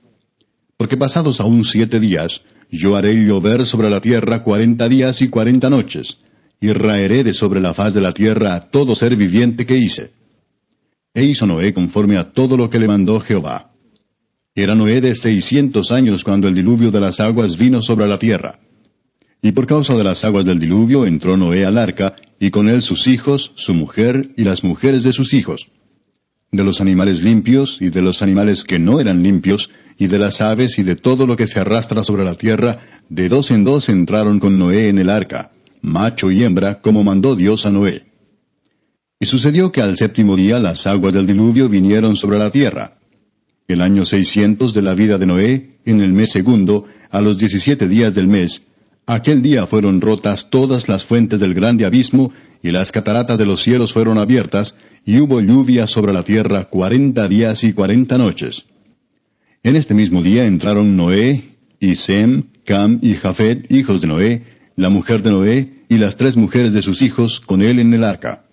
Porque 0.79 0.97
pasados 0.97 1.43
aún 1.43 1.67
siete 1.67 2.01
días, 2.01 2.41
yo 2.71 2.97
haré 2.97 3.13
llover 3.13 3.67
sobre 3.67 3.91
la 3.91 4.01
tierra 4.01 4.43
cuarenta 4.43 4.89
días 4.89 5.21
y 5.21 5.29
cuarenta 5.29 5.69
noches, 5.69 6.17
y 6.63 6.73
raeré 6.73 7.25
de 7.25 7.35
sobre 7.35 7.61
la 7.61 7.75
faz 7.75 7.93
de 7.93 8.01
la 8.01 8.15
tierra 8.15 8.55
a 8.55 8.71
todo 8.71 8.95
ser 8.95 9.17
viviente 9.17 9.67
que 9.67 9.77
hice. 9.77 10.13
E 11.13 11.25
hizo 11.25 11.45
Noé 11.45 11.75
conforme 11.75 12.17
a 12.17 12.33
todo 12.33 12.57
lo 12.57 12.71
que 12.71 12.79
le 12.79 12.87
mandó 12.87 13.19
Jehová. 13.21 13.73
Era 14.55 14.77
Noé 14.77 15.01
de 15.01 15.17
seiscientos 15.17 15.91
años 15.91 16.23
cuando 16.23 16.47
el 16.47 16.55
diluvio 16.55 16.93
de 16.93 17.01
las 17.01 17.19
aguas 17.19 17.59
vino 17.59 17.83
sobre 17.83 18.07
la 18.07 18.19
tierra. 18.19 18.61
Y 19.43 19.51
por 19.51 19.67
causa 19.67 19.97
de 19.97 20.05
las 20.05 20.25
aguas 20.25 20.45
del 20.45 20.61
diluvio 20.61 21.05
entró 21.05 21.37
Noé 21.37 21.67
al 21.67 21.77
arca, 21.77 22.15
y 22.39 22.53
con 22.53 22.69
él 22.69 22.83
sus 22.83 23.09
hijos, 23.09 23.51
su 23.57 23.75
mujer 23.75 24.31
y 24.37 24.45
las 24.45 24.63
mujeres 24.63 25.03
de 25.03 25.13
sus 25.13 25.35
hijos. 25.35 25.67
De 26.53 26.63
los 26.63 26.81
animales 26.81 27.25
limpios 27.25 27.79
y 27.81 27.91
de 27.91 28.03
los 28.03 28.23
animales 28.23 28.63
que 28.63 28.79
no 28.79 29.01
eran 29.01 29.25
limpios, 29.25 29.71
y 29.99 30.07
de 30.07 30.19
las 30.19 30.41
aves 30.41 30.79
y 30.79 30.85
de 30.85 30.95
todo 30.95 31.27
lo 31.27 31.37
que 31.37 31.49
se 31.49 31.59
arrastra 31.59 32.05
sobre 32.05 32.25
la 32.25 32.37
tierra, 32.37 33.03
de 33.09 33.29
dos 33.29 33.51
en 33.51 33.65
dos 33.65 33.89
entraron 33.89 34.39
con 34.39 34.61
Noé 34.61 34.89
en 34.89 34.99
el 34.99 35.11
arca 35.11 35.51
macho 35.83 36.31
y 36.31 36.43
hembra, 36.43 36.81
como 36.81 37.05
mandó 37.05 37.37
Dios 37.37 37.67
a 37.67 37.71
Noé. 37.71 38.07
Y 39.21 39.27
sucedió 39.27 39.71
que 39.71 39.83
al 39.83 39.97
séptimo 39.97 40.37
día 40.37 40.59
las 40.59 40.87
aguas 40.87 41.13
del 41.13 41.27
diluvio 41.27 41.69
vinieron 41.69 42.17
sobre 42.17 42.39
la 42.39 42.51
tierra. 42.51 42.99
El 43.69 43.81
año 43.81 44.05
seiscientos 44.05 44.75
de 44.75 44.83
la 44.83 44.95
vida 44.95 45.19
de 45.19 45.27
Noé, 45.27 45.79
en 45.85 46.01
el 46.01 46.13
mes 46.13 46.31
segundo, 46.31 46.87
a 47.11 47.21
los 47.21 47.39
diecisiete 47.39 47.87
días 47.89 48.15
del 48.15 48.27
mes, 48.27 48.63
aquel 49.07 49.43
día 49.43 49.67
fueron 49.67 50.01
rotas 50.01 50.51
todas 50.51 50.89
las 50.89 51.05
fuentes 51.05 51.39
del 51.41 51.55
grande 51.55 51.85
abismo, 51.85 52.33
y 52.63 52.71
las 52.71 52.93
cataratas 52.93 53.39
de 53.39 53.47
los 53.47 53.63
cielos 53.63 53.93
fueron 53.93 54.19
abiertas, 54.19 54.77
y 55.05 55.19
hubo 55.19 55.41
lluvia 55.41 55.87
sobre 55.87 56.13
la 56.13 56.23
tierra 56.23 56.65
cuarenta 56.65 57.29
días 57.29 57.65
y 57.65 57.73
cuarenta 57.73 58.19
noches. 58.19 58.65
En 59.63 59.77
este 59.77 59.95
mismo 59.95 60.23
día 60.23 60.45
entraron 60.45 60.97
Noé, 60.97 61.57
y 61.79 61.97
Sem, 61.97 62.45
Cam 62.65 62.99
y 63.03 63.15
Jafet, 63.15 63.71
hijos 63.71 64.01
de 64.01 64.07
Noé, 64.07 64.45
la 64.83 64.91
mujer 64.91 65.23
de 65.23 65.31
Noé 65.31 65.85
y 65.89 65.99
las 65.99 66.17
tres 66.17 66.37
mujeres 66.37 66.73
de 66.73 66.83
sus 66.83 67.03
hijos 67.03 67.41
con 67.41 67.63
él 67.63 67.79
en 67.79 67.95
el 67.95 68.03
arca. 68.03 68.45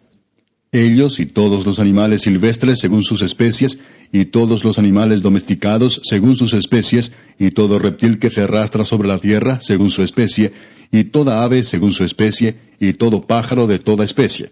Ellos 0.72 1.20
y 1.20 1.26
todos 1.26 1.66
los 1.66 1.80
animales 1.80 2.22
silvestres 2.22 2.80
según 2.80 3.04
sus 3.04 3.24
especies, 3.24 3.80
y 4.12 4.26
todos 4.26 4.64
los 4.64 4.78
animales 4.78 5.22
domesticados 5.24 6.02
según 6.04 6.36
sus 6.36 6.54
especies, 6.54 7.12
y 7.40 7.52
todo 7.52 7.80
reptil 7.80 8.20
que 8.20 8.30
se 8.30 8.42
arrastra 8.42 8.86
sobre 8.86 9.08
la 9.08 9.18
tierra 9.18 9.60
según 9.62 9.90
su 9.90 10.04
especie, 10.04 10.54
y 10.92 11.06
toda 11.06 11.44
ave 11.44 11.64
según 11.64 11.92
su 11.92 12.04
especie, 12.04 12.58
y 12.80 12.94
todo 12.94 13.26
pájaro 13.26 13.66
de 13.66 13.80
toda 13.80 14.06
especie. 14.06 14.52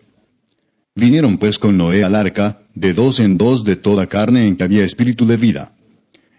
Vinieron 0.96 1.38
pues 1.38 1.60
con 1.60 1.78
Noé 1.78 2.04
al 2.04 2.16
arca, 2.16 2.62
de 2.74 2.94
dos 2.94 3.20
en 3.20 3.38
dos 3.38 3.64
de 3.64 3.76
toda 3.76 4.08
carne 4.08 4.48
en 4.48 4.58
que 4.58 4.64
había 4.64 4.84
espíritu 4.84 5.28
de 5.28 5.38
vida. 5.38 5.74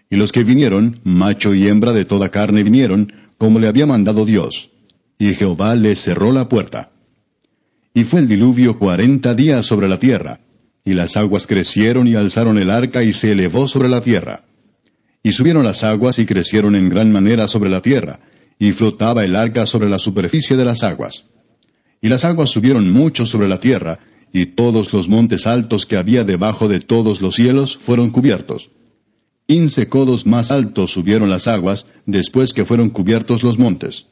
Y 0.09 0.17
los 0.17 0.33
que 0.33 0.43
vinieron, 0.43 0.99
macho 1.05 1.53
y 1.53 1.67
hembra 1.69 1.93
de 1.93 2.03
toda 2.03 2.29
carne 2.29 2.63
vinieron, 2.63 3.13
como 3.37 3.59
le 3.59 3.67
había 3.67 3.85
mandado 3.85 4.25
Dios 4.25 4.69
y 5.19 5.35
Jehová 5.35 5.75
le 5.75 5.95
cerró 5.97 6.31
la 6.31 6.47
puerta. 6.47 6.91
Y 7.93 8.05
fue 8.05 8.21
el 8.21 8.27
diluvio 8.29 8.79
cuarenta 8.79 9.35
días 9.35 9.65
sobre 9.65 9.89
la 9.89 9.99
tierra, 9.99 10.39
y 10.85 10.93
las 10.93 11.17
aguas 11.17 11.45
crecieron 11.45 12.07
y 12.07 12.15
alzaron 12.15 12.57
el 12.57 12.69
arca 12.69 13.03
y 13.03 13.11
se 13.11 13.33
elevó 13.33 13.67
sobre 13.67 13.89
la 13.89 13.99
tierra. 13.99 14.45
Y 15.21 15.33
subieron 15.33 15.65
las 15.65 15.83
aguas 15.83 16.17
y 16.19 16.25
crecieron 16.25 16.75
en 16.75 16.87
gran 16.87 17.11
manera 17.11 17.49
sobre 17.49 17.69
la 17.69 17.81
tierra, 17.81 18.21
y 18.57 18.71
flotaba 18.71 19.25
el 19.25 19.35
arca 19.35 19.65
sobre 19.65 19.89
la 19.89 19.99
superficie 19.99 20.55
de 20.55 20.63
las 20.65 20.83
aguas. 20.83 21.25
Y 22.01 22.07
las 22.07 22.23
aguas 22.23 22.49
subieron 22.49 22.89
mucho 22.89 23.25
sobre 23.25 23.49
la 23.49 23.59
tierra, 23.59 23.99
y 24.31 24.45
todos 24.45 24.93
los 24.93 25.09
montes 25.09 25.47
altos 25.47 25.85
que 25.85 25.97
había 25.97 26.23
debajo 26.23 26.69
de 26.69 26.79
todos 26.79 27.21
los 27.21 27.35
cielos 27.35 27.77
fueron 27.77 28.11
cubiertos. 28.11 28.69
Quince 29.47 29.89
codos 29.89 30.25
más 30.25 30.51
altos 30.51 30.91
subieron 30.91 31.29
las 31.29 31.47
aguas 31.47 31.87
después 32.05 32.53
que 32.53 32.65
fueron 32.65 32.89
cubiertos 32.89 33.43
los 33.43 33.59
montes. 33.59 34.05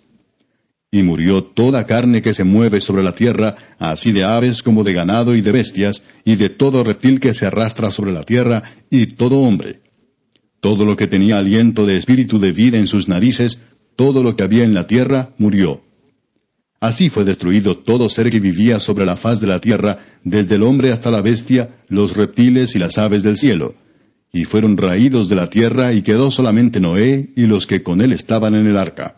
Y 0.90 1.04
murió 1.04 1.44
toda 1.44 1.86
carne 1.86 2.22
que 2.22 2.34
se 2.34 2.46
mueve 2.46 2.80
sobre 2.80 3.04
la 3.04 3.14
tierra, 3.14 3.56
así 3.78 4.14
de 4.14 4.24
aves 4.24 4.64
como 4.64 4.86
de 4.86 4.94
ganado 4.94 5.36
y 5.36 5.42
de 5.42 5.52
bestias, 5.52 6.02
y 6.24 6.38
de 6.38 6.50
todo 6.50 6.84
reptil 6.84 7.20
que 7.20 7.34
se 7.34 7.46
arrastra 7.46 7.92
sobre 7.92 8.14
la 8.14 8.24
tierra, 8.24 8.64
y 8.90 9.08
todo 9.08 9.42
hombre. 9.42 9.82
Todo 10.62 10.86
lo 10.86 10.96
que 10.96 11.08
tenía 11.08 11.40
aliento 11.40 11.86
de 11.86 11.98
espíritu 11.98 12.40
de 12.40 12.54
vida 12.54 12.78
en 12.78 12.88
sus 12.88 13.10
narices, 13.10 13.62
todo 13.98 14.24
lo 14.24 14.38
que 14.38 14.44
había 14.44 14.64
en 14.64 14.74
la 14.74 14.88
tierra, 14.88 15.34
murió. 15.38 15.82
Así 16.80 17.10
fue 17.10 17.26
destruido 17.26 17.78
todo 17.80 18.10
ser 18.10 18.32
que 18.32 18.40
vivía 18.40 18.80
sobre 18.80 19.06
la 19.06 19.18
faz 19.18 19.42
de 19.42 19.48
la 19.48 19.60
tierra, 19.60 20.06
desde 20.24 20.56
el 20.56 20.64
hombre 20.64 20.94
hasta 20.94 21.12
la 21.12 21.22
bestia, 21.22 21.82
los 21.90 22.16
reptiles 22.16 22.76
y 22.76 22.80
las 22.80 22.98
aves 22.98 23.24
del 23.24 23.36
cielo. 23.36 23.76
Y 24.32 24.46
fueron 24.46 24.78
raídos 24.78 25.28
de 25.28 25.36
la 25.36 25.50
tierra, 25.50 25.92
y 25.92 26.02
quedó 26.02 26.32
solamente 26.32 26.80
Noé 26.80 27.34
y 27.36 27.46
los 27.46 27.68
que 27.68 27.84
con 27.84 28.00
él 28.00 28.14
estaban 28.14 28.56
en 28.56 28.68
el 28.68 28.78
arca 28.78 29.18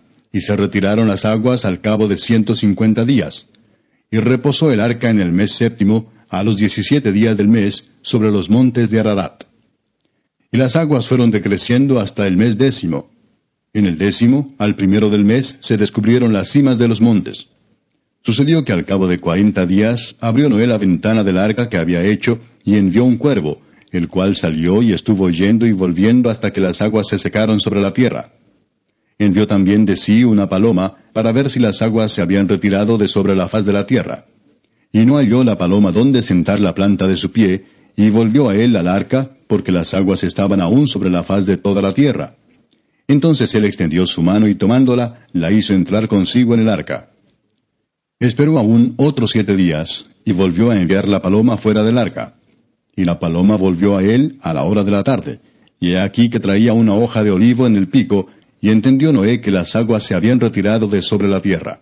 y 0.31 0.41
se 0.41 0.55
retiraron 0.55 1.07
las 1.07 1.25
aguas 1.25 1.65
al 1.65 1.81
cabo 1.81 2.07
de 2.07 2.17
ciento 2.17 2.55
cincuenta 2.55 3.05
días. 3.05 3.47
Y 4.09 4.17
reposó 4.17 4.71
el 4.71 4.79
arca 4.79 5.09
en 5.09 5.19
el 5.19 5.31
mes 5.31 5.51
séptimo, 5.51 6.11
a 6.29 6.43
los 6.43 6.57
diecisiete 6.57 7.11
días 7.11 7.37
del 7.37 7.47
mes, 7.47 7.89
sobre 8.01 8.31
los 8.31 8.49
montes 8.49 8.89
de 8.89 8.99
Ararat. 8.99 9.43
Y 10.51 10.57
las 10.57 10.75
aguas 10.75 11.07
fueron 11.07 11.31
decreciendo 11.31 11.99
hasta 11.99 12.27
el 12.27 12.37
mes 12.37 12.57
décimo. 12.57 13.09
En 13.73 13.85
el 13.85 13.97
décimo, 13.97 14.53
al 14.57 14.75
primero 14.75 15.09
del 15.09 15.23
mes, 15.23 15.55
se 15.59 15.77
descubrieron 15.77 16.33
las 16.33 16.49
cimas 16.49 16.77
de 16.77 16.87
los 16.87 16.99
montes. 16.99 17.47
Sucedió 18.23 18.63
que 18.65 18.73
al 18.73 18.85
cabo 18.85 19.07
de 19.07 19.19
cuarenta 19.19 19.65
días 19.65 20.15
abrió 20.19 20.49
Noé 20.49 20.67
la 20.67 20.77
ventana 20.77 21.23
del 21.23 21.37
arca 21.37 21.69
que 21.69 21.77
había 21.77 22.03
hecho 22.03 22.39
y 22.63 22.75
envió 22.75 23.03
un 23.03 23.17
cuervo, 23.17 23.61
el 23.91 24.09
cual 24.09 24.35
salió 24.35 24.81
y 24.81 24.93
estuvo 24.93 25.29
yendo 25.29 25.65
y 25.65 25.71
volviendo 25.71 26.29
hasta 26.29 26.51
que 26.51 26.61
las 26.61 26.81
aguas 26.81 27.07
se 27.07 27.17
secaron 27.17 27.59
sobre 27.59 27.81
la 27.81 27.93
tierra. 27.93 28.33
Envió 29.21 29.45
también 29.45 29.85
de 29.85 29.97
sí 29.97 30.23
una 30.23 30.49
paloma 30.49 30.95
para 31.13 31.31
ver 31.31 31.51
si 31.51 31.59
las 31.59 31.83
aguas 31.83 32.11
se 32.11 32.23
habían 32.23 32.49
retirado 32.49 32.97
de 32.97 33.07
sobre 33.07 33.35
la 33.35 33.47
faz 33.47 33.67
de 33.67 33.71
la 33.71 33.85
tierra. 33.85 34.25
Y 34.91 35.05
no 35.05 35.17
halló 35.17 35.43
la 35.43 35.59
paloma 35.59 35.91
donde 35.91 36.23
sentar 36.23 36.59
la 36.59 36.73
planta 36.73 37.07
de 37.07 37.15
su 37.15 37.31
pie, 37.31 37.65
y 37.95 38.09
volvió 38.09 38.49
a 38.49 38.55
él 38.55 38.75
al 38.75 38.87
arca, 38.87 39.29
porque 39.45 39.71
las 39.71 39.93
aguas 39.93 40.23
estaban 40.23 40.59
aún 40.59 40.87
sobre 40.87 41.11
la 41.11 41.21
faz 41.21 41.45
de 41.45 41.57
toda 41.57 41.83
la 41.83 41.93
tierra. 41.93 42.37
Entonces 43.07 43.53
él 43.53 43.65
extendió 43.65 44.07
su 44.07 44.23
mano 44.23 44.47
y 44.47 44.55
tomándola, 44.55 45.27
la 45.33 45.51
hizo 45.51 45.75
entrar 45.75 46.07
consigo 46.07 46.55
en 46.55 46.61
el 46.61 46.69
arca. 46.69 47.11
Esperó 48.19 48.57
aún 48.57 48.95
otros 48.97 49.29
siete 49.29 49.55
días, 49.55 50.05
y 50.25 50.31
volvió 50.31 50.71
a 50.71 50.81
enviar 50.81 51.07
la 51.07 51.21
paloma 51.21 51.57
fuera 51.57 51.83
del 51.83 51.99
arca. 51.99 52.37
Y 52.95 53.05
la 53.05 53.19
paloma 53.19 53.55
volvió 53.55 53.97
a 53.97 54.03
él 54.03 54.39
a 54.41 54.51
la 54.55 54.63
hora 54.63 54.83
de 54.83 54.89
la 54.89 55.03
tarde, 55.03 55.41
y 55.79 55.91
he 55.91 55.99
aquí 55.99 56.31
que 56.31 56.39
traía 56.39 56.73
una 56.73 56.95
hoja 56.95 57.23
de 57.23 57.29
olivo 57.29 57.67
en 57.67 57.75
el 57.75 57.87
pico, 57.87 58.25
y 58.61 58.69
entendió 58.69 59.11
Noé 59.11 59.41
que 59.41 59.51
las 59.51 59.75
aguas 59.75 60.03
se 60.03 60.13
habían 60.13 60.39
retirado 60.39 60.87
de 60.87 61.01
sobre 61.01 61.27
la 61.27 61.41
tierra. 61.41 61.81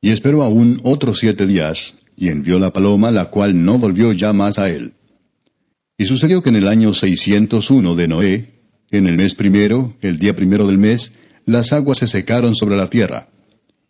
Y 0.00 0.10
esperó 0.10 0.44
aún 0.44 0.80
otros 0.84 1.18
siete 1.18 1.46
días, 1.46 1.94
y 2.16 2.28
envió 2.28 2.58
la 2.60 2.72
paloma, 2.72 3.10
la 3.10 3.26
cual 3.26 3.64
no 3.64 3.78
volvió 3.78 4.12
ya 4.12 4.32
más 4.32 4.58
a 4.58 4.70
él. 4.70 4.94
Y 5.98 6.06
sucedió 6.06 6.42
que 6.42 6.50
en 6.50 6.56
el 6.56 6.68
año 6.68 6.94
seiscientos 6.94 7.70
uno 7.70 7.96
de 7.96 8.06
Noé, 8.06 8.60
en 8.90 9.06
el 9.06 9.16
mes 9.16 9.34
primero, 9.34 9.96
el 10.00 10.18
día 10.18 10.34
primero 10.34 10.66
del 10.66 10.78
mes, 10.78 11.12
las 11.44 11.72
aguas 11.72 11.98
se 11.98 12.06
secaron 12.06 12.54
sobre 12.54 12.76
la 12.76 12.88
tierra. 12.88 13.28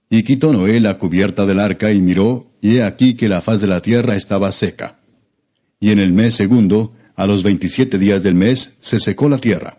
Y 0.08 0.22
quitó 0.22 0.52
Noé 0.52 0.80
la 0.80 0.98
cubierta 0.98 1.44
del 1.44 1.60
arca 1.60 1.92
y 1.92 2.00
miró, 2.00 2.50
y 2.62 2.76
he 2.76 2.82
aquí 2.82 3.14
que 3.14 3.28
la 3.28 3.42
faz 3.42 3.60
de 3.60 3.66
la 3.66 3.82
tierra 3.82 4.16
estaba 4.16 4.50
seca. 4.52 5.00
Y 5.78 5.90
en 5.90 5.98
el 5.98 6.12
mes 6.12 6.34
segundo, 6.34 6.94
a 7.14 7.26
los 7.26 7.42
veintisiete 7.42 7.98
días 7.98 8.22
del 8.22 8.34
mes, 8.34 8.76
se 8.80 8.98
secó 8.98 9.28
la 9.28 9.38
tierra. 9.38 9.78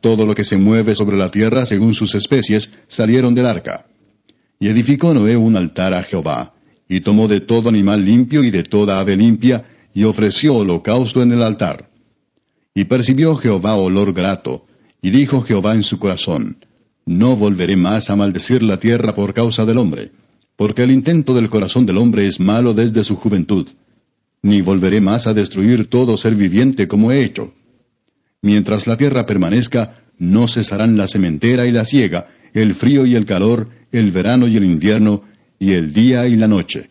todo 0.00 0.26
lo 0.26 0.34
que 0.34 0.44
se 0.44 0.56
mueve 0.56 0.94
sobre 0.94 1.16
la 1.16 1.30
tierra 1.30 1.66
según 1.66 1.94
sus 1.94 2.14
especies, 2.14 2.72
salieron 2.86 3.34
del 3.34 3.46
arca. 3.46 3.86
Y 4.60 4.68
edificó 4.68 5.14
Noé 5.14 5.36
un 5.36 5.56
altar 5.56 5.94
a 5.94 6.02
Jehová, 6.02 6.54
y 6.88 7.00
tomó 7.00 7.28
de 7.28 7.40
todo 7.40 7.68
animal 7.68 8.04
limpio 8.04 8.42
y 8.42 8.50
de 8.50 8.62
toda 8.62 8.98
ave 8.98 9.16
limpia, 9.16 9.64
y 9.94 10.04
ofreció 10.04 10.56
holocausto 10.56 11.22
en 11.22 11.32
el 11.32 11.42
altar. 11.42 11.90
Y 12.74 12.84
percibió 12.84 13.36
Jehová 13.36 13.74
olor 13.74 14.12
grato, 14.12 14.66
y 15.02 15.10
dijo 15.10 15.42
Jehová 15.42 15.74
en 15.74 15.82
su 15.82 15.98
corazón, 15.98 16.64
No 17.06 17.36
volveré 17.36 17.76
más 17.76 18.10
a 18.10 18.16
maldecir 18.16 18.62
la 18.62 18.78
tierra 18.78 19.14
por 19.14 19.34
causa 19.34 19.64
del 19.64 19.78
hombre 19.78 20.12
porque 20.58 20.82
el 20.82 20.90
intento 20.90 21.34
del 21.34 21.48
corazón 21.48 21.86
del 21.86 21.98
hombre 21.98 22.26
es 22.26 22.40
malo 22.40 22.74
desde 22.74 23.04
su 23.04 23.14
juventud. 23.14 23.68
Ni 24.42 24.60
volveré 24.60 25.00
más 25.00 25.28
a 25.28 25.32
destruir 25.32 25.88
todo 25.88 26.18
ser 26.18 26.34
viviente 26.34 26.88
como 26.88 27.12
he 27.12 27.22
hecho. 27.22 27.52
Mientras 28.42 28.86
la 28.86 28.96
tierra 28.96 29.26
permanezca, 29.26 30.02
no 30.18 30.48
cesarán 30.48 30.96
la 30.96 31.08
sementera 31.08 31.66
y 31.66 31.72
la 31.72 31.84
siega, 31.84 32.28
el 32.52 32.74
frío 32.74 33.06
y 33.06 33.14
el 33.14 33.24
calor, 33.24 33.68
el 33.92 34.10
verano 34.10 34.46
y 34.46 34.56
el 34.56 34.64
invierno, 34.64 35.24
y 35.58 35.72
el 35.72 35.92
día 35.92 36.26
y 36.28 36.36
la 36.36 36.46
noche. 36.46 36.90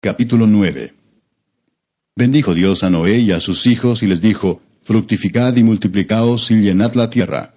Capítulo 0.00 0.46
9 0.46 0.94
Bendijo 2.14 2.54
Dios 2.54 2.82
a 2.84 2.90
Noé 2.90 3.18
y 3.18 3.32
a 3.32 3.40
sus 3.40 3.66
hijos 3.66 4.02
y 4.02 4.06
les 4.06 4.20
dijo, 4.20 4.60
Fructificad 4.82 5.56
y 5.56 5.62
multiplicaos 5.62 6.50
y 6.50 6.56
llenad 6.56 6.94
la 6.94 7.08
tierra. 7.08 7.54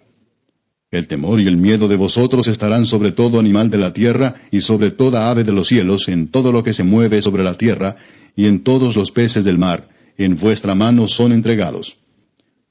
El 0.92 1.08
temor 1.08 1.42
y 1.42 1.48
el 1.48 1.58
miedo 1.58 1.88
de 1.88 1.96
vosotros 1.96 2.48
estarán 2.48 2.86
sobre 2.86 3.12
todo 3.12 3.40
animal 3.40 3.70
de 3.70 3.78
la 3.78 3.94
tierra 3.94 4.36
y 4.52 4.62
sobre 4.62 4.92
toda 4.92 5.30
ave 5.30 5.44
de 5.44 5.52
los 5.52 5.68
cielos, 5.68 6.08
en 6.08 6.30
todo 6.30 6.52
lo 6.52 6.64
que 6.64 6.74
se 6.74 6.84
mueve 6.84 7.22
sobre 7.22 7.44
la 7.44 7.56
tierra, 7.56 7.98
y 8.36 8.46
en 8.46 8.64
todos 8.64 8.96
los 8.96 9.12
peces 9.12 9.44
del 9.44 9.58
mar, 9.58 9.90
en 10.18 10.38
vuestra 10.38 10.76
mano 10.76 11.08
son 11.08 11.32
entregados. 11.32 11.98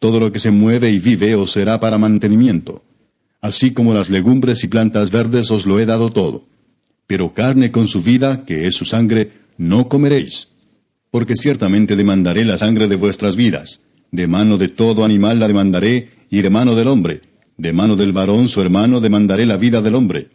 Todo 0.05 0.21
lo 0.21 0.31
que 0.31 0.39
se 0.39 0.51
mueve 0.51 0.91
y 0.91 0.99
vive 0.99 1.35
os 1.35 1.53
será 1.53 1.81
para 1.81 1.97
mantenimiento. 1.97 2.83
Así 3.41 3.73
como 3.73 3.95
las 3.95 4.11
legumbres 4.11 4.63
y 4.63 4.69
plantas 4.69 5.11
verdes 5.11 5.51
os 5.51 5.65
lo 5.65 5.81
he 5.81 5.87
dado 5.87 6.13
todo. 6.13 6.45
Pero 7.07 7.33
carne 7.33 7.73
con 7.73 7.89
su 7.89 8.03
vida, 8.03 8.45
que 8.45 8.67
es 8.67 8.75
su 8.75 8.85
sangre, 8.85 9.33
no 9.57 9.89
comeréis. 9.89 10.49
Porque 11.11 11.37
ciertamente 11.37 11.97
demandaré 11.97 12.45
la 12.45 12.59
sangre 12.59 12.87
de 12.87 12.97
vuestras 12.97 13.35
vidas. 13.35 13.81
De 14.11 14.27
mano 14.27 14.59
de 14.59 14.69
todo 14.69 15.07
animal 15.07 15.41
la 15.41 15.49
demandaré, 15.49 16.11
y 16.29 16.43
de 16.43 16.51
mano 16.51 16.75
del 16.75 16.89
hombre 16.89 17.23
de 17.57 17.73
mano 17.73 17.97
del 17.97 18.13
varón 18.13 18.49
su 18.49 18.61
hermano 18.61 19.01
demandaré 19.01 19.47
la 19.47 19.57
vida 19.57 19.81
del 19.81 19.95
hombre. 19.95 20.29